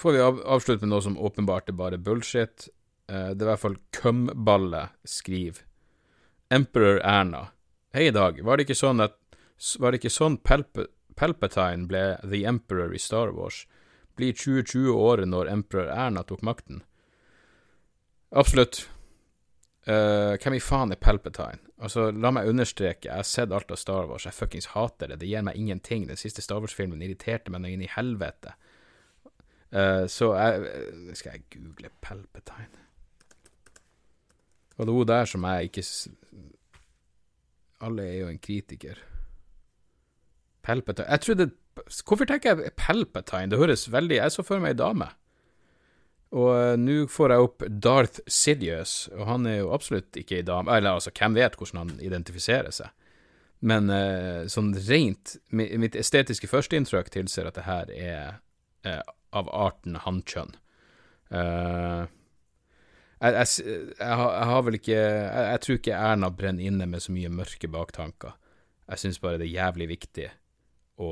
Får 0.00 0.14
vi 0.14 0.22
av, 0.22 0.38
avslutte 0.56 0.86
med 0.86 0.94
noe 0.94 1.04
som 1.04 1.18
åpenbart 1.18 1.68
er 1.68 1.76
bare 1.78 1.98
bullshit. 1.98 2.68
Det 3.06 3.36
er 3.36 3.44
i 3.44 3.48
hvert 3.50 3.60
fall 3.60 3.76
Kømballe 3.92 4.86
skriver. 5.06 5.66
Emperor 6.54 7.02
Erna. 7.04 7.50
Hei, 7.94 8.08
Dag. 8.10 8.40
Var 8.42 8.56
det 8.56 8.64
ikke 8.66 8.78
sånn 8.78 9.04
at 9.04 9.18
Var 9.78 9.92
det 9.92 10.00
ikke 10.00 10.10
sånn 10.10 10.38
Palp 10.42 10.80
Palpatine 11.14 11.86
ble 11.86 12.02
The 12.24 12.40
Emperor 12.48 12.94
i 12.94 12.98
Star 12.98 13.30
Wars? 13.30 13.66
Blir 14.18 14.34
2020 14.36 14.94
året 14.94 15.28
når 15.28 15.50
Emperor 15.52 15.90
Erna 15.92 16.22
tok 16.26 16.42
makten? 16.46 16.82
Absolutt. 18.34 18.84
Uh, 19.84 20.34
hvem 20.40 20.56
i 20.56 20.62
faen 20.64 20.94
er 20.94 21.00
Palpatine? 21.00 21.60
Altså, 21.84 22.08
La 22.10 22.30
meg 22.32 22.48
understreke, 22.48 23.10
jeg 23.10 23.18
har 23.20 23.26
sett 23.28 23.52
alt 23.52 23.72
av 23.74 23.78
Star 23.80 24.06
Wars, 24.08 24.24
jeg 24.24 24.36
fuckings 24.36 24.70
hater 24.72 25.10
det. 25.10 25.18
Det 25.20 25.28
gir 25.28 25.44
meg 25.44 25.58
ingenting. 25.60 26.06
Den 26.08 26.18
siste 26.18 26.42
Star 26.42 26.62
Wars-filmen 26.64 27.02
irriterte 27.04 27.52
meg 27.52 27.68
inn 27.68 27.84
i 27.84 27.90
helvete. 27.92 28.54
Uh, 29.74 30.06
så 30.06 30.30
jeg 30.38 31.16
Skal 31.18 31.34
jeg 31.34 31.46
google 31.56 31.90
Palpatine? 32.00 32.84
Var 34.76 34.86
det 34.86 34.94
hun 34.94 35.06
der 35.06 35.24
som 35.24 35.44
jeg 35.44 35.70
ikke 35.70 35.82
Alle 37.80 38.06
er 38.06 38.18
jo 38.20 38.28
en 38.28 38.38
kritiker. 38.38 39.02
Palpatine 40.62 41.10
Jeg 41.10 41.20
trodde 41.20 41.50
Hvorfor 41.74 42.28
tenker 42.28 42.54
jeg 42.54 42.74
Palpatine? 42.78 43.50
Det 43.50 43.58
høres 43.58 43.88
veldig 43.90 44.20
Jeg 44.20 44.32
så 44.34 44.44
for 44.46 44.62
meg 44.62 44.74
ei 44.74 44.80
dame. 44.80 45.08
Og 46.34 46.50
uh, 46.50 46.74
nå 46.80 47.04
får 47.10 47.34
jeg 47.34 47.46
opp 47.46 47.64
Darth 47.68 48.20
Sidious, 48.26 48.94
og 49.14 49.26
han 49.28 49.46
er 49.46 49.60
jo 49.60 49.72
absolutt 49.74 50.18
ikke 50.18 50.40
ei 50.40 50.46
dame. 50.46 50.72
Eller 50.74 50.98
altså, 50.98 51.12
hvem 51.14 51.36
vet 51.38 51.58
hvordan 51.58 51.82
han 51.84 52.02
identifiserer 52.02 52.74
seg? 52.74 52.90
Men 53.64 53.88
eh, 53.88 54.44
sånn 54.50 54.74
rent 54.76 55.38
Mitt 55.56 55.94
estetiske 55.96 56.50
førsteinntrykk 56.50 57.06
tilsier 57.14 57.46
at 57.48 57.56
det 57.56 57.62
her 57.64 57.92
er 57.94 58.26
eh, 58.84 59.00
av 59.32 59.48
arten 59.48 59.96
hannkjønn. 60.04 60.52
Jeg, 61.32 62.10
jeg, 63.24 63.46
jeg, 63.64 63.86
jeg, 63.96 64.48
har 64.50 64.66
vel 64.66 64.76
ikke 64.76 64.98
jeg, 64.98 65.62
tror 65.64 65.78
ikke 65.80 66.02
Erna 66.10 66.28
brenner 66.28 66.68
inne 66.68 66.86
med 66.90 67.02
så 67.06 67.14
mye 67.14 67.32
mørke 67.32 67.70
baktanker. 67.72 68.36
Jeg 68.90 69.00
syns 69.00 69.22
bare 69.22 69.40
det 69.40 69.48
er 69.48 69.56
jævlig 69.56 69.88
viktig 69.94 70.28
å, 71.00 71.10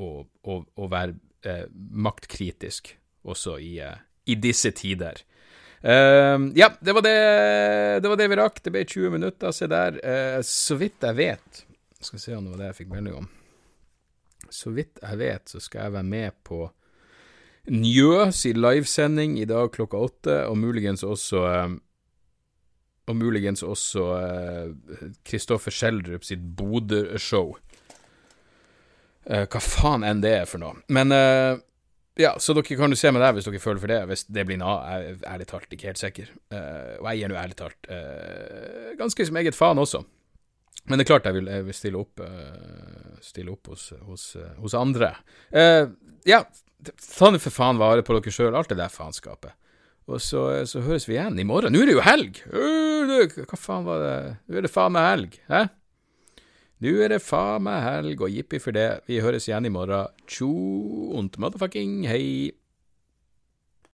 å, 0.00 0.08
å, 0.24 0.56
å 0.76 0.88
være 0.90 1.58
maktkritisk 1.90 2.94
også 3.22 3.58
i, 3.58 3.78
eh, 3.80 3.98
i 4.26 4.36
disse 4.40 4.72
tider. 4.76 5.22
Uh, 5.80 6.50
ja, 6.54 6.68
det 6.80 6.92
var 6.92 7.02
det, 7.02 7.16
det 8.02 8.08
var 8.08 8.16
det, 8.16 8.28
vi 8.28 8.36
rakk. 8.36 8.62
Det 8.62 8.72
ble 8.72 8.84
20 8.84 9.14
minutter, 9.16 9.52
se 9.56 9.68
der. 9.70 10.00
Uh, 10.04 10.40
så 10.44 10.76
vidt 10.80 11.00
jeg 11.00 11.16
vet 11.16 11.62
Skal 12.00 12.20
se 12.20 12.34
om 12.36 12.44
det 12.44 12.52
var 12.52 12.60
det 12.60 12.68
jeg 12.70 12.80
fikk 12.82 12.90
melding 12.92 13.16
om. 13.22 13.30
Så 14.50 14.72
vidt 14.76 15.00
jeg 15.00 15.20
vet, 15.20 15.48
så 15.48 15.60
skal 15.62 15.86
jeg 15.86 15.96
være 15.98 16.10
med 16.10 16.36
på 16.44 16.66
Njø 17.70 18.30
sin 18.32 18.56
livesending 18.60 19.36
i 19.38 19.46
dag 19.48 19.68
klokka 19.72 20.00
åtte, 20.00 20.36
og 20.48 20.56
muligens 20.58 21.04
også 21.04 21.42
Og 23.04 23.16
muligens 23.16 23.62
også 23.62 24.06
Kristoffer 25.28 25.74
Schjelderup 25.74 26.24
sitt 26.24 26.40
Bodø-show. 26.56 27.52
Hva 29.24 29.60
faen 29.60 30.04
enn 30.06 30.22
det 30.24 30.30
er 30.42 30.46
for 30.48 30.62
noe. 30.62 30.80
Men 30.88 31.12
ja, 32.20 32.32
så 32.38 32.54
dere 32.56 32.76
kan 32.76 32.92
jo 32.92 32.98
se 32.98 33.10
meg 33.12 33.22
der 33.22 33.34
hvis 33.36 33.46
dere 33.48 33.62
føler 33.62 33.82
for 33.82 33.92
det. 33.92 34.00
Hvis 34.10 34.24
det 34.32 34.46
blir 34.48 34.58
noe, 34.60 34.78
jeg 34.84 35.12
er 35.12 35.20
ærlig 35.34 35.46
talt 35.50 35.76
ikke 35.76 35.90
helt 35.90 36.00
sikker. 36.00 36.32
Uh, 36.52 36.96
og 37.00 37.06
jeg 37.10 37.20
gir 37.20 37.32
nå 37.32 37.38
ærlig 37.40 37.58
talt 37.60 37.90
uh, 37.90 38.90
ganske 38.98 39.26
som 39.28 39.38
eget 39.40 39.58
faen 39.58 39.80
også. 39.80 40.02
Men 40.88 40.98
det 40.98 41.04
er 41.04 41.10
klart 41.12 41.28
jeg 41.28 41.36
vil, 41.38 41.48
jeg 41.52 41.66
vil 41.68 41.76
stille 41.76 42.00
opp, 42.00 42.22
uh, 42.24 43.16
stille 43.24 43.54
opp 43.54 43.70
hos, 43.72 43.90
hos, 44.08 44.26
hos 44.60 44.76
andre. 44.76 45.14
ja, 46.26 46.42
ta 47.14 47.30
nå 47.30 47.40
for 47.40 47.54
faen 47.54 47.80
vare 47.80 48.04
på 48.04 48.16
dere 48.16 48.34
sjøl, 48.34 48.56
alt 48.56 48.72
det 48.72 48.80
der 48.80 48.92
faenskapet. 48.92 49.56
Og 50.10 50.18
så, 50.24 50.42
så, 50.66 50.80
høres 50.82 51.06
vi 51.06 51.14
igjen 51.14 51.38
i 51.38 51.46
morgen. 51.46 51.70
Nå 51.70 51.84
er 51.84 51.90
det 51.90 51.94
jo 51.94 52.02
helg! 52.02 52.40
Hva 53.46 53.58
faen 53.60 53.84
var 53.86 54.00
det 54.02 54.14
Nå 54.50 54.58
er 54.58 54.64
det 54.66 54.72
faen 54.72 54.96
meg 54.96 55.06
helg, 55.06 55.36
hæ? 55.52 55.68
Nå 56.80 56.94
er 57.04 57.12
det 57.12 57.20
faen 57.20 57.66
meg 57.66 57.82
helg, 57.84 58.22
og 58.24 58.32
jippi 58.32 58.56
for 58.62 58.72
det. 58.72 59.02
Vi 59.04 59.18
høres 59.20 59.44
igjen 59.50 59.68
i 59.68 59.72
morgen. 59.72 60.08
Tjo 60.24 60.48
ont 61.18 61.34
motherfucking 61.36 62.06
hei. 62.08 62.52